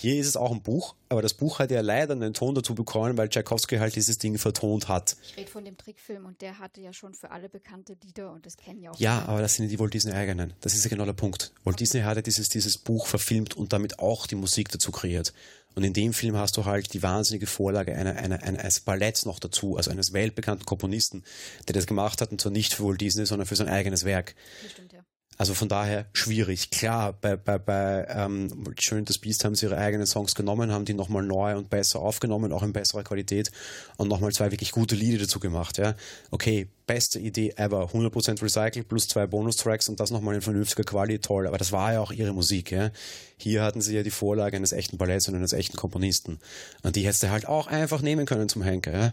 [0.00, 2.74] Hier ist es auch ein Buch, aber das Buch hat ja leider einen Ton dazu
[2.74, 5.14] bekommen, weil Tchaikovsky halt dieses Ding vertont hat.
[5.22, 8.46] Ich rede von dem Trickfilm und der hatte ja schon für alle bekannte Lieder und
[8.46, 8.98] das kennen ja auch.
[8.98, 10.54] Ja, aber das sind ja die Walt Disney eigenen.
[10.62, 11.52] Das ist ja genau der Punkt.
[11.64, 15.34] Walt Disney hatte dieses, dieses Buch verfilmt und damit auch die Musik dazu kreiert.
[15.74, 19.38] Und in dem Film hast du halt die wahnsinnige Vorlage einer, einer, eines Balletts noch
[19.38, 21.24] dazu, also eines weltbekannten Komponisten,
[21.68, 24.34] der das gemacht hat und zwar nicht für Walt Disney, sondern für sein eigenes Werk.
[24.62, 24.99] Das stimmt, ja.
[25.40, 26.68] Also von daher schwierig.
[26.68, 30.84] Klar, bei, bei, bei ähm, Schön das Beast haben sie ihre eigenen Songs genommen, haben
[30.84, 33.50] die nochmal neu und besser aufgenommen, auch in besserer Qualität
[33.96, 35.78] und nochmal zwei wirklich gute Lieder dazu gemacht.
[35.78, 35.94] Ja,
[36.30, 41.24] Okay, beste Idee ever, 100% recycelt plus zwei Bonustracks und das nochmal in vernünftiger Qualität,
[41.24, 41.46] toll.
[41.46, 42.70] Aber das war ja auch ihre Musik.
[42.70, 42.90] Ja?
[43.38, 46.38] Hier hatten sie ja die Vorlage eines echten Balletts und eines echten Komponisten.
[46.82, 48.92] Und die hättest du halt auch einfach nehmen können zum Henker.
[48.92, 49.12] Ja?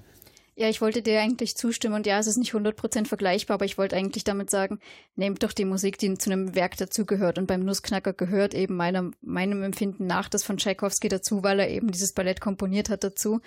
[0.60, 3.78] Ja, ich wollte dir eigentlich zustimmen und ja, es ist nicht 100% vergleichbar, aber ich
[3.78, 4.80] wollte eigentlich damit sagen,
[5.16, 9.12] nehmt doch die Musik, die zu einem Werk dazugehört und beim Nussknacker gehört eben meiner,
[9.22, 13.40] meinem Empfinden nach das von Tchaikovsky dazu, weil er eben dieses Ballett komponiert hat dazu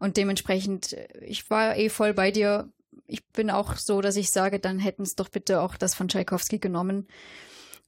[0.00, 2.68] und dementsprechend, ich war eh voll bei dir.
[3.06, 6.08] Ich bin auch so, dass ich sage, dann hätten es doch bitte auch das von
[6.08, 7.08] Tchaikovsky genommen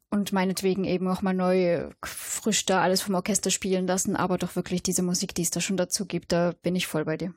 [0.08, 4.56] und meinetwegen eben auch mal neu frisch da alles vom Orchester spielen lassen, aber doch
[4.56, 7.34] wirklich diese Musik, die es da schon dazu gibt, da bin ich voll bei dir.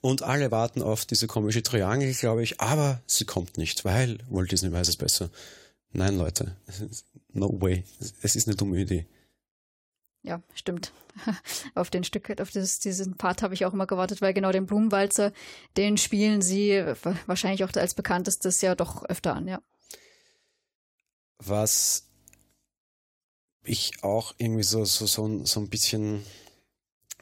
[0.00, 4.50] Und alle warten auf diese komische Triangel, glaube ich, aber sie kommt nicht, weil Walt
[4.50, 5.30] Disney weiß es besser.
[5.92, 6.56] Nein, Leute,
[7.32, 7.84] no way.
[8.22, 9.06] Es ist eine dumme Idee.
[10.22, 10.92] Ja, stimmt.
[11.74, 14.66] auf den Stück, auf dieses, diesen Part habe ich auch immer gewartet, weil genau den
[14.66, 15.32] Blumenwalzer,
[15.76, 16.82] den spielen sie
[17.26, 19.62] wahrscheinlich auch als bekanntestes ja doch öfter an, ja.
[21.38, 22.06] Was
[23.62, 26.24] ich auch irgendwie so, so, so, so ein bisschen.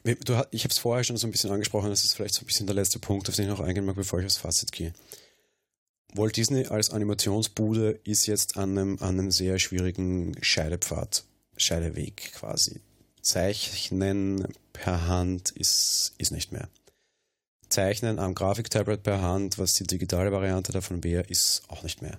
[0.05, 2.47] Du, ich habe es vorher schon so ein bisschen angesprochen, das ist vielleicht so ein
[2.47, 4.93] bisschen der letzte Punkt, auf den ich noch eingehen mag, bevor ich aufs Fazit gehe.
[6.13, 11.25] Walt Disney als Animationsbude ist jetzt an einem, an einem sehr schwierigen Scheidepfad,
[11.57, 12.81] Scheideweg quasi.
[13.23, 16.69] Zeichnen per Hand ist, ist nicht mehr.
[17.71, 22.19] Zeichnen am Grafiktablet per Hand, was die digitale Variante davon wäre, ist auch nicht mehr.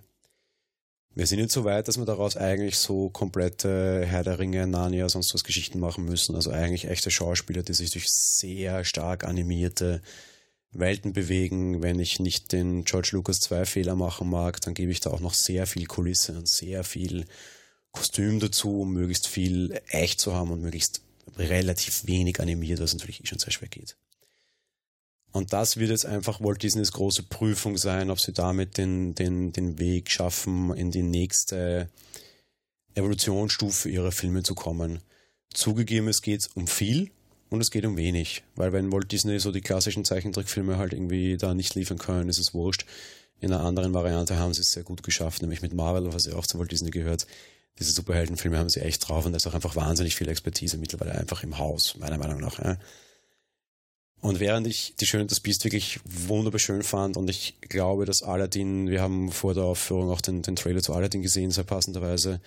[1.18, 5.07] Wir sind jetzt so weit, dass wir daraus eigentlich so komplette Herr der Ringe, Narnia,
[5.07, 6.36] sonst was Geschichten machen müssen.
[6.36, 10.01] Also eigentlich echte Schauspieler, die sich durch sehr stark animierte
[10.74, 11.82] Welten bewegen.
[11.82, 15.22] Wenn ich nicht den George Lucas 2 Fehler machen mag, dann gebe ich da auch
[15.22, 17.26] noch sehr viel Kulisse und sehr viel
[17.93, 21.01] Kostüm dazu, um möglichst viel echt zu haben und möglichst
[21.38, 23.95] relativ wenig animiert, was natürlich eh schon sehr schwer geht.
[25.36, 29.51] Und das wird jetzt einfach Walt Disneys große Prüfung sein, ob sie damit den, den,
[29.51, 31.89] den Weg schaffen, in die nächste
[32.93, 35.01] Evolutionsstufe ihrer Filme zu kommen.
[35.53, 37.11] Zugegeben, es geht um viel
[37.49, 38.43] und es geht um wenig.
[38.55, 42.39] Weil wenn Walt Disney so die klassischen Zeichentrickfilme halt irgendwie da nicht liefern können, ist
[42.39, 42.86] es wurscht.
[43.41, 46.36] In einer anderen Variante haben sie es sehr gut geschafft, nämlich mit Marvel, was ja
[46.36, 47.27] auch zu Walt Disney gehört.
[47.77, 51.11] Diese Superheldenfilme haben sie echt drauf und da ist auch einfach wahnsinnig viel Expertise mittlerweile
[51.11, 52.57] einfach im Haus, meiner Meinung nach.
[52.63, 52.77] Ja.
[54.26, 58.05] Und während ich die Schöne und das Biest wirklich wunderbar schön fand und ich glaube,
[58.05, 61.63] dass Aladdin, wir haben vor der Aufführung auch den, den Trailer zu Aladdin gesehen, sehr
[61.63, 62.41] passenderweise.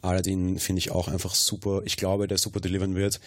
[0.00, 1.82] Aladdin finde ich auch einfach super.
[1.86, 3.18] Ich glaube, der super delivern wird.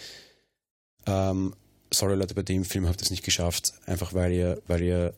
[1.04, 1.54] Ähm,
[1.90, 5.12] sorry Leute, bei dem Film habt ihr es nicht geschafft, einfach weil ihr, weil ihr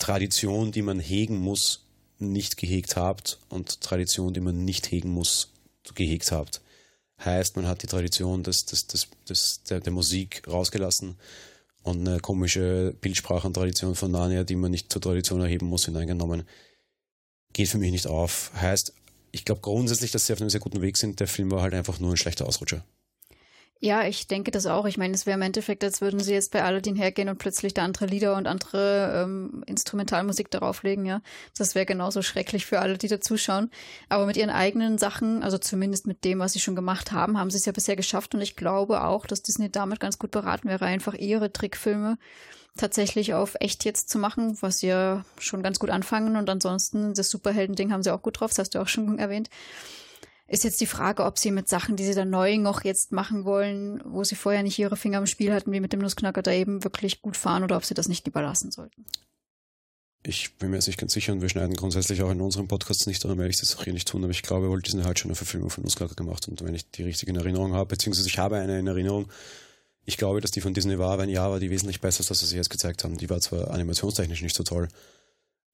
[0.00, 1.84] Tradition, die man hegen muss,
[2.18, 5.52] nicht gehegt habt und Tradition, die man nicht hegen muss,
[5.94, 6.62] gehegt habt.
[7.24, 11.16] Heißt, man hat die Tradition des, des, des, des, der, der Musik rausgelassen
[11.82, 16.44] und eine komische Bildsprachentradition von Narnia, die man nicht zur Tradition erheben muss, hineingenommen.
[17.52, 18.52] Geht für mich nicht auf.
[18.54, 18.94] Heißt,
[19.32, 21.20] ich glaube grundsätzlich, dass sie auf einem sehr guten Weg sind.
[21.20, 22.84] Der Film war halt einfach nur ein schlechter Ausrutscher.
[23.82, 24.84] Ja, ich denke das auch.
[24.84, 27.72] Ich meine, es wäre im Endeffekt, als würden sie jetzt bei Aladdin hergehen und plötzlich
[27.72, 31.22] da andere Lieder und andere ähm, Instrumentalmusik darauf legen, ja.
[31.56, 33.70] Das wäre genauso schrecklich für alle, die da zuschauen.
[34.10, 37.50] Aber mit ihren eigenen Sachen, also zumindest mit dem, was sie schon gemacht haben, haben
[37.50, 38.34] sie es ja bisher geschafft.
[38.34, 42.18] Und ich glaube auch, dass Disney damit ganz gut beraten wäre, einfach ihre Trickfilme
[42.76, 46.36] tatsächlich auf echt jetzt zu machen, was sie ja schon ganz gut anfangen.
[46.36, 49.48] Und ansonsten, das Superhelden-Ding haben sie auch gut drauf, das hast du auch schon erwähnt.
[50.50, 53.44] Ist jetzt die Frage, ob sie mit Sachen, die sie da neu noch jetzt machen
[53.44, 56.50] wollen, wo sie vorher nicht ihre Finger im Spiel hatten, wie mit dem Nussknacker, da
[56.50, 59.06] eben wirklich gut fahren oder ob sie das nicht lieber lassen sollten.
[60.24, 63.06] Ich bin mir jetzt nicht ganz sicher und wir schneiden grundsätzlich auch in unserem Podcast
[63.06, 65.20] nicht, darum werde ich das auch hier nicht tun, aber ich glaube, Walt Disney hat
[65.20, 68.38] schon eine Verfilmung von Nussknacker gemacht und wenn ich die richtige Erinnerung habe, beziehungsweise ich
[68.38, 69.30] habe eine in Erinnerung,
[70.04, 72.56] ich glaube, dass die von Disney war, wenn ja, war die wesentlich besser, als sie
[72.56, 73.18] jetzt gezeigt haben.
[73.18, 74.88] Die war zwar animationstechnisch nicht so toll,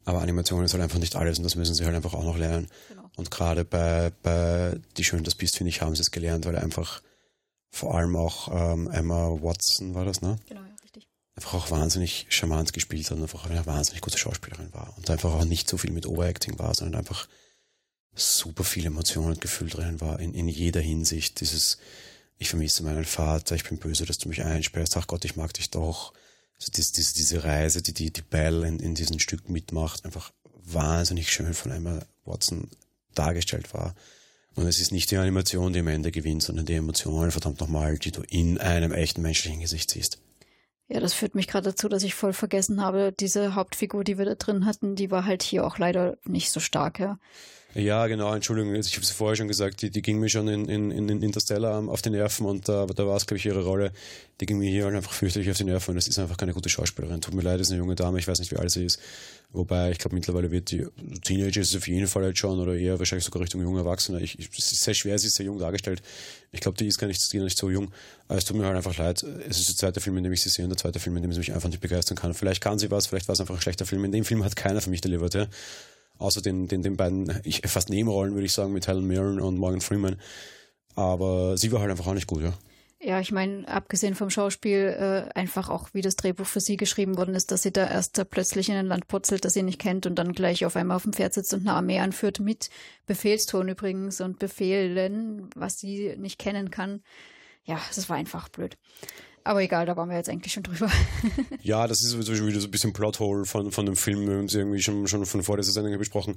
[0.06, 2.38] aber Animation ist halt einfach nicht alles und das müssen sie halt einfach auch noch
[2.38, 2.68] lernen.
[2.88, 3.10] Genau.
[3.16, 6.56] Und gerade bei, bei Die Schön das Biest, finde ich, haben sie es gelernt, weil
[6.56, 7.02] einfach
[7.70, 10.38] vor allem auch ähm, Emma Watson war das, ne?
[10.48, 11.08] Genau, ja, richtig.
[11.34, 14.94] einfach auch wahnsinnig charmant gespielt hat und einfach eine wahnsinnig gute Schauspielerin war.
[14.96, 17.26] Und einfach auch nicht so viel mit Overacting war, sondern einfach
[18.14, 21.40] super viel Emotionen und Gefühl drin war, in, in jeder Hinsicht.
[21.40, 21.78] Dieses,
[22.38, 25.52] ich vermisse meinen Vater, ich bin böse, dass du mich einsperrst, ach Gott, ich mag
[25.52, 26.12] dich doch.
[26.58, 30.32] Also diese, diese, diese Reise, die die, die Belle in, in diesem Stück mitmacht, einfach
[30.64, 32.70] wahnsinnig schön von Emma Watson
[33.14, 33.94] dargestellt war.
[34.54, 37.98] Und es ist nicht die Animation, die am Ende gewinnt, sondern die Emotionen, verdammt nochmal,
[37.98, 40.18] die du in einem echten menschlichen Gesicht siehst.
[40.88, 44.24] Ja, das führt mich gerade dazu, dass ich voll vergessen habe, diese Hauptfigur, die wir
[44.24, 47.18] da drin hatten, die war halt hier auch leider nicht so stark, ja.
[47.78, 50.66] Ja, genau, Entschuldigung, ich habe es vorher schon gesagt, die, die ging mir schon in,
[50.66, 53.92] in, in Interstellar auf die Nerven und da, da war es, glaube ich, ihre Rolle.
[54.40, 56.54] Die ging mir hier halt einfach fürchterlich auf die Nerven und es ist einfach keine
[56.54, 57.20] gute Schauspielerin.
[57.20, 58.98] Tut mir leid, es ist eine junge Dame, ich weiß nicht, wie alt sie ist.
[59.52, 60.86] Wobei, ich glaube, mittlerweile wird die
[61.22, 64.22] Teenager ist auf jeden Fall halt schon oder eher wahrscheinlich sogar Richtung junger Erwachsener.
[64.22, 66.00] Ich, ich, es ist sehr schwer, sie ist sehr jung dargestellt.
[66.52, 67.92] Ich glaube, die ist gar nicht, gar nicht so jung.
[68.26, 69.22] Aber es tut mir halt einfach leid.
[69.22, 71.22] Es ist der zweite Film, in dem ich sie sehe und der zweite Film, in
[71.22, 72.32] dem sie mich einfach nicht begeistern kann.
[72.32, 74.02] Vielleicht kann sie was, vielleicht war es einfach ein schlechter Film.
[74.06, 75.46] In dem Film hat keiner für mich delivered, ja
[76.18, 79.58] außer den, den, den beiden, ich, fast Nebenrollen, würde ich sagen, mit Helen Mirren und
[79.58, 80.16] Morgan Freeman.
[80.94, 82.54] Aber sie war halt einfach auch nicht gut, ja.
[82.98, 87.18] Ja, ich meine, abgesehen vom Schauspiel, äh, einfach auch, wie das Drehbuch für sie geschrieben
[87.18, 89.78] worden ist, dass sie da erst da plötzlich in ein Land putzelt, das sie nicht
[89.78, 92.70] kennt und dann gleich auf einmal auf dem Pferd sitzt und eine Armee anführt, mit
[93.04, 97.02] Befehlston übrigens und Befehlen, was sie nicht kennen kann.
[97.64, 98.78] Ja, das war einfach blöd.
[99.46, 100.90] Aber egal, da waren wir jetzt eigentlich schon drüber.
[101.62, 104.26] ja, das ist sowieso wieder so ein bisschen Plothole von, von dem Film.
[104.26, 106.34] Wir haben es irgendwie schon, schon von vor dieser Sendung besprochen.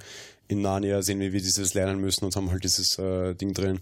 [0.48, 3.80] In Narnia sehen wir, wie dieses lernen müssen und haben halt dieses äh, Ding drin.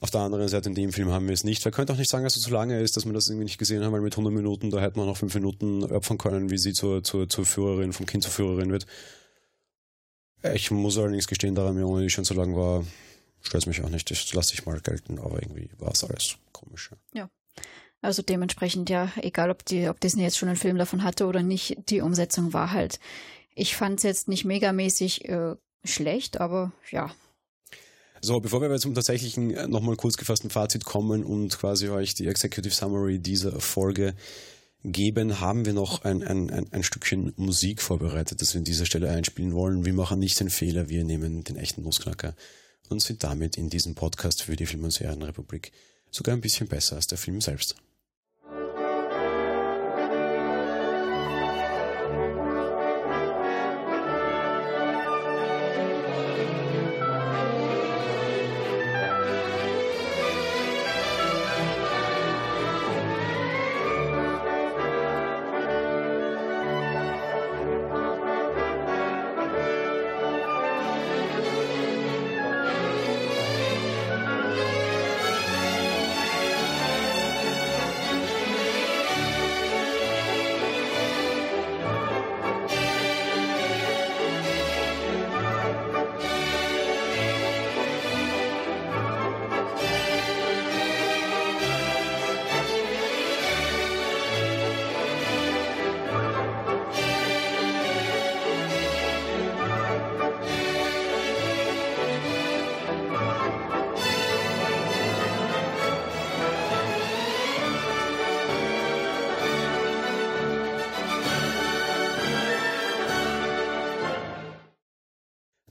[0.00, 1.64] Auf der anderen Seite in dem Film haben wir es nicht.
[1.64, 3.58] Wir können auch nicht sagen, dass es zu lange ist, dass wir das irgendwie nicht
[3.58, 6.58] gesehen haben, weil mit 100 Minuten, da hätten wir noch 5 Minuten opfern können, wie
[6.58, 8.86] sie zur, zur, zur Führerin, vom Kind zur Führerin wird.
[10.52, 12.84] Ich muss allerdings gestehen, ohne die schon so lang war,
[13.40, 14.10] stört es mich auch nicht.
[14.10, 16.90] Das lasse ich mal gelten, aber irgendwie war es alles komisch.
[17.14, 17.30] Ja.
[18.04, 21.42] Also dementsprechend ja, egal ob die, ob Disney jetzt schon einen Film davon hatte oder
[21.42, 23.00] nicht, die Umsetzung war halt.
[23.54, 27.14] Ich fand es jetzt nicht megamäßig äh, schlecht, aber ja.
[28.20, 32.26] So, bevor wir zum tatsächlichen äh, nochmal kurz gefassten Fazit kommen und quasi euch die
[32.26, 34.14] Executive Summary dieser Folge
[34.82, 38.84] geben, haben wir noch ein, ein, ein, ein Stückchen Musik vorbereitet, das wir an dieser
[38.84, 39.86] Stelle einspielen wollen.
[39.86, 42.34] Wir machen nicht den Fehler, wir nehmen den echten Nussknacker
[42.90, 45.72] und sind damit in diesem Podcast für die Film- und Serienrepublik
[46.10, 47.76] sogar ein bisschen besser als der Film selbst.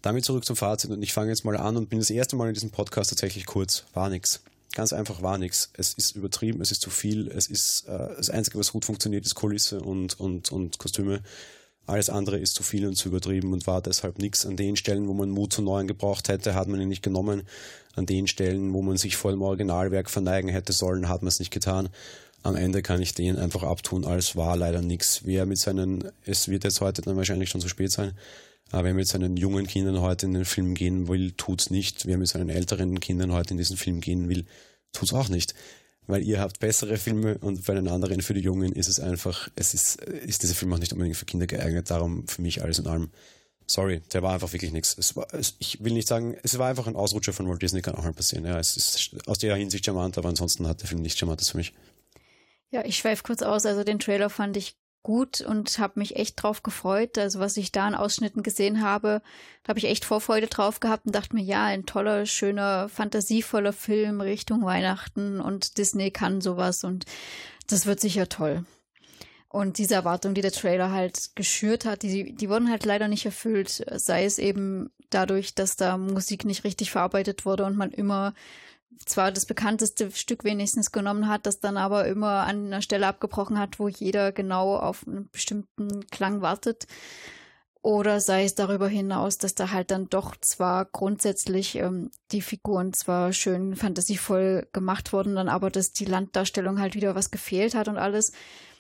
[0.04, 2.50] Damit zurück zum Fazit und ich fange jetzt mal an und bin das erste Mal
[2.50, 3.86] in diesem Podcast tatsächlich kurz.
[3.94, 4.42] War nix.
[4.76, 5.70] Ganz einfach war nix.
[5.78, 9.26] Es ist übertrieben, es ist zu viel, es ist äh, das Einzige, was gut funktioniert,
[9.26, 11.22] ist Kulisse und, und, und Kostüme.
[11.88, 14.46] Alles andere ist zu viel und zu übertrieben und war deshalb nix.
[14.46, 17.44] An den Stellen, wo man Mut zu Neuen gebraucht hätte, hat man ihn nicht genommen.
[17.96, 21.40] An den Stellen, wo man sich vor dem Originalwerk verneigen hätte sollen, hat man es
[21.40, 21.88] nicht getan.
[22.42, 25.22] Am Ende kann ich den einfach abtun, als war leider nix.
[25.24, 28.12] Wer mit seinen, es wird jetzt heute dann wahrscheinlich schon zu spät sein,
[28.72, 32.06] aber wer mit seinen jungen Kindern heute in den Film gehen will, tut's nicht.
[32.06, 34.46] Wer mit seinen älteren Kindern heute in diesen Film gehen will,
[34.94, 35.54] tut's auch nicht.
[36.08, 39.48] Weil ihr habt bessere Filme und bei den anderen für die Jungen ist es einfach,
[39.56, 41.90] es ist, ist dieser Film auch nicht unbedingt für Kinder geeignet.
[41.90, 43.12] Darum für mich alles in allem.
[43.68, 44.98] Sorry, der war einfach wirklich nichts.
[44.98, 47.82] Es war, es, ich will nicht sagen, es war einfach ein Ausrutscher von Walt Disney,
[47.82, 48.44] kann auch mal passieren.
[48.46, 51.58] Ja, es ist aus der Hinsicht charmant, aber ansonsten hat der Film nichts Charmantes für
[51.58, 51.74] mich.
[52.72, 53.66] Ja, ich schweife kurz aus.
[53.66, 57.18] Also den Trailer fand ich gut und habe mich echt drauf gefreut.
[57.18, 59.22] Also was ich da in Ausschnitten gesehen habe,
[59.64, 63.74] da habe ich echt Vorfreude drauf gehabt und dachte mir, ja, ein toller, schöner, fantasievoller
[63.74, 67.06] Film Richtung Weihnachten und Disney kann sowas und
[67.68, 68.66] das wird sicher toll.
[69.50, 73.26] Und diese Erwartungen, die der Trailer halt geschürt hat, die, die wurden halt leider nicht
[73.26, 73.86] erfüllt.
[73.92, 78.34] Sei es eben dadurch, dass da Musik nicht richtig verarbeitet wurde und man immer
[79.06, 83.60] zwar das bekannteste Stück wenigstens genommen hat, das dann aber immer an einer Stelle abgebrochen
[83.60, 86.88] hat, wo jeder genau auf einen bestimmten Klang wartet.
[87.84, 92.94] Oder sei es darüber hinaus, dass da halt dann doch zwar grundsätzlich ähm, die Figuren
[92.94, 97.90] zwar schön fantasievoll gemacht wurden, dann aber dass die Landdarstellung halt wieder was gefehlt hat
[97.90, 98.32] und alles.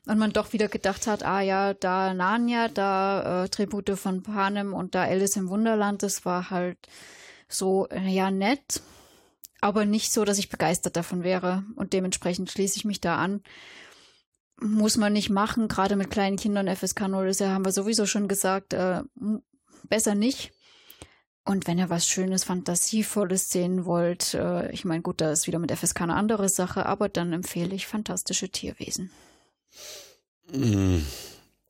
[0.08, 4.74] Und man doch wieder gedacht hat, ah ja, da Narnia, da äh, Tribute von Panem
[4.74, 6.78] und da Alice im Wunderland, das war halt
[7.50, 8.82] so, ja, nett,
[9.64, 11.64] aber nicht so, dass ich begeistert davon wäre.
[11.76, 13.42] Und dementsprechend schließe ich mich da an
[14.64, 16.74] muss man nicht machen, gerade mit kleinen Kindern.
[16.74, 19.02] FSK 0 ist ja, haben wir sowieso schon gesagt, äh,
[19.90, 20.52] besser nicht.
[21.46, 25.60] Und wenn ihr was Schönes, Fantasievolles sehen wollt, äh, ich meine, gut, da ist wieder
[25.60, 29.12] mit FSK eine andere Sache, aber dann empfehle ich fantastische Tierwesen.
[30.54, 31.00] Mm.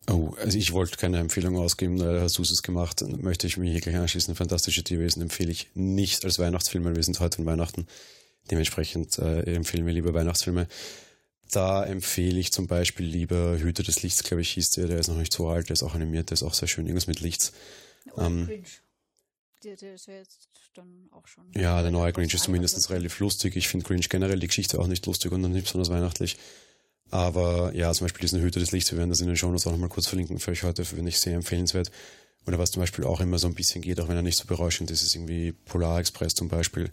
[0.10, 3.58] Oh, also ich wollte keine Empfehlung ausgeben, da hast du es gemacht, dann möchte ich
[3.58, 4.36] mich hier gleich anschließen.
[4.36, 7.88] Fantastische Tierwesen empfehle ich nicht als Weihnachtsfilm, weil wir sind heute an Weihnachten.
[8.52, 10.68] Dementsprechend äh, empfehlen wir lieber Weihnachtsfilme.
[11.52, 15.08] Da empfehle ich zum Beispiel lieber Hüter des Lichts, glaube ich, hieß der, der ist
[15.08, 17.22] noch nicht so alt, der ist auch animiert, der ist auch sehr schön, irgendwas mit
[17.22, 17.54] Lichts.
[18.16, 18.50] Oh, ähm,
[19.64, 21.46] der, der ist ja jetzt dann auch schon.
[21.56, 23.56] Ja, der neue Grinch ist zumindest relativ lustig.
[23.56, 26.38] Ich finde Grinch generell die Geschichte auch nicht lustig und dann nicht besonders weihnachtlich.
[27.14, 29.72] Aber ja, zum Beispiel diesen Hüter des Lichts, wir werden das in den Shownotes auch
[29.72, 31.92] nochmal kurz verlinken für euch heute, finde ich sehr empfehlenswert.
[32.48, 34.48] Oder was zum Beispiel auch immer so ein bisschen geht, auch wenn er nicht so
[34.48, 36.92] berauschend ist, ist irgendwie Polar Express zum Beispiel.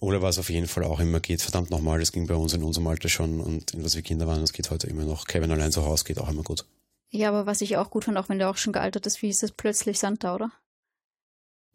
[0.00, 2.62] Oder was auf jeden Fall auch immer geht, verdammt nochmal, das ging bei uns in
[2.62, 5.24] unserem Alter schon und in was wir Kinder waren, das geht heute immer noch.
[5.24, 6.66] Kevin allein zu Hause geht auch immer gut.
[7.08, 9.30] Ja, aber was ich auch gut fand, auch wenn der auch schon gealtert ist, wie
[9.30, 10.52] ist es plötzlich Santa, oder?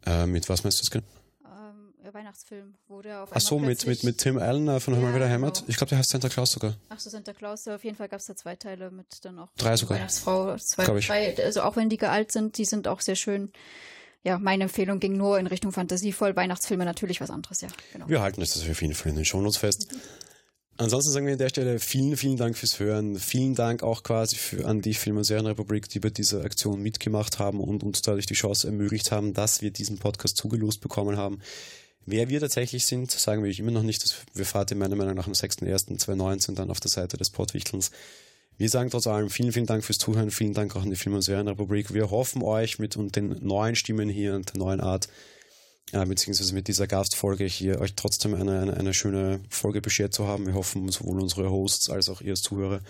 [0.06, 1.06] Äh, mit was meinst du das genau?
[2.12, 5.28] Weihnachtsfilm, wo der auf Ach so, mit, mit, mit Tim Allen von ja, Einmal wieder
[5.28, 5.54] Heimat.
[5.54, 5.68] Genau.
[5.68, 6.76] Ich glaube, der heißt Santa Claus sogar.
[6.88, 7.66] Ach so, Santa Claus.
[7.68, 9.48] Auf jeden Fall gab es da zwei Teile mit dann auch.
[9.56, 9.96] Drei sogar.
[9.96, 10.56] Weihnachtsfrau.
[10.56, 13.52] Zwei, drei, also auch wenn die gealt sind, die sind auch sehr schön
[14.24, 16.34] ja, meine Empfehlung ging nur in Richtung fantasievoll.
[16.34, 17.68] Weihnachtsfilme natürlich was anderes, ja.
[17.92, 18.08] Genau.
[18.08, 19.92] Wir halten das auf jeden Fall in den Shownotes fest.
[19.92, 20.00] Mhm.
[20.76, 23.16] Ansonsten sagen wir an der Stelle vielen, vielen Dank fürs Hören.
[23.16, 27.38] Vielen Dank auch quasi für, an die Film- und Serienrepublik, die bei dieser Aktion mitgemacht
[27.38, 31.38] haben und uns dadurch die Chance ermöglicht haben, dass wir diesen Podcast zugelost bekommen haben.
[32.06, 34.02] Wer wir tatsächlich sind, sagen wir immer noch nicht.
[34.02, 37.90] Das, wir fahren meiner Meinung nach am 6.1.2019 dann auf der Seite des Pottwichtelns.
[38.56, 41.14] Wir sagen trotz allem vielen, vielen Dank fürs Zuhören, vielen Dank auch an die Film-
[41.14, 41.92] und Serienrepublik.
[41.92, 45.08] Wir hoffen euch mit und den neuen Stimmen hier und der neuen Art,
[45.92, 50.26] äh, beziehungsweise mit dieser Gastfolge hier, euch trotzdem eine, eine, eine schöne Folge beschert zu
[50.26, 50.46] haben.
[50.46, 52.80] Wir hoffen, sowohl unsere Hosts als auch ihr als Zuhörer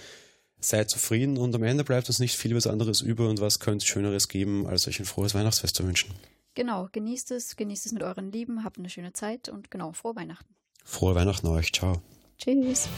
[0.60, 3.84] seid zufrieden und am Ende bleibt uns nicht viel was anderes über und was könnte
[3.84, 6.10] es Schöneres geben, als euch ein frohes Weihnachtsfest zu wünschen.
[6.54, 10.14] Genau, genießt es, genießt es mit euren Lieben, habt eine schöne Zeit und genau, frohe
[10.14, 10.54] Weihnachten.
[10.84, 12.00] Frohe Weihnachten euch, ciao.
[12.38, 12.88] Tschüss.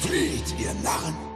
[0.00, 1.33] Flieht, ihr Narren!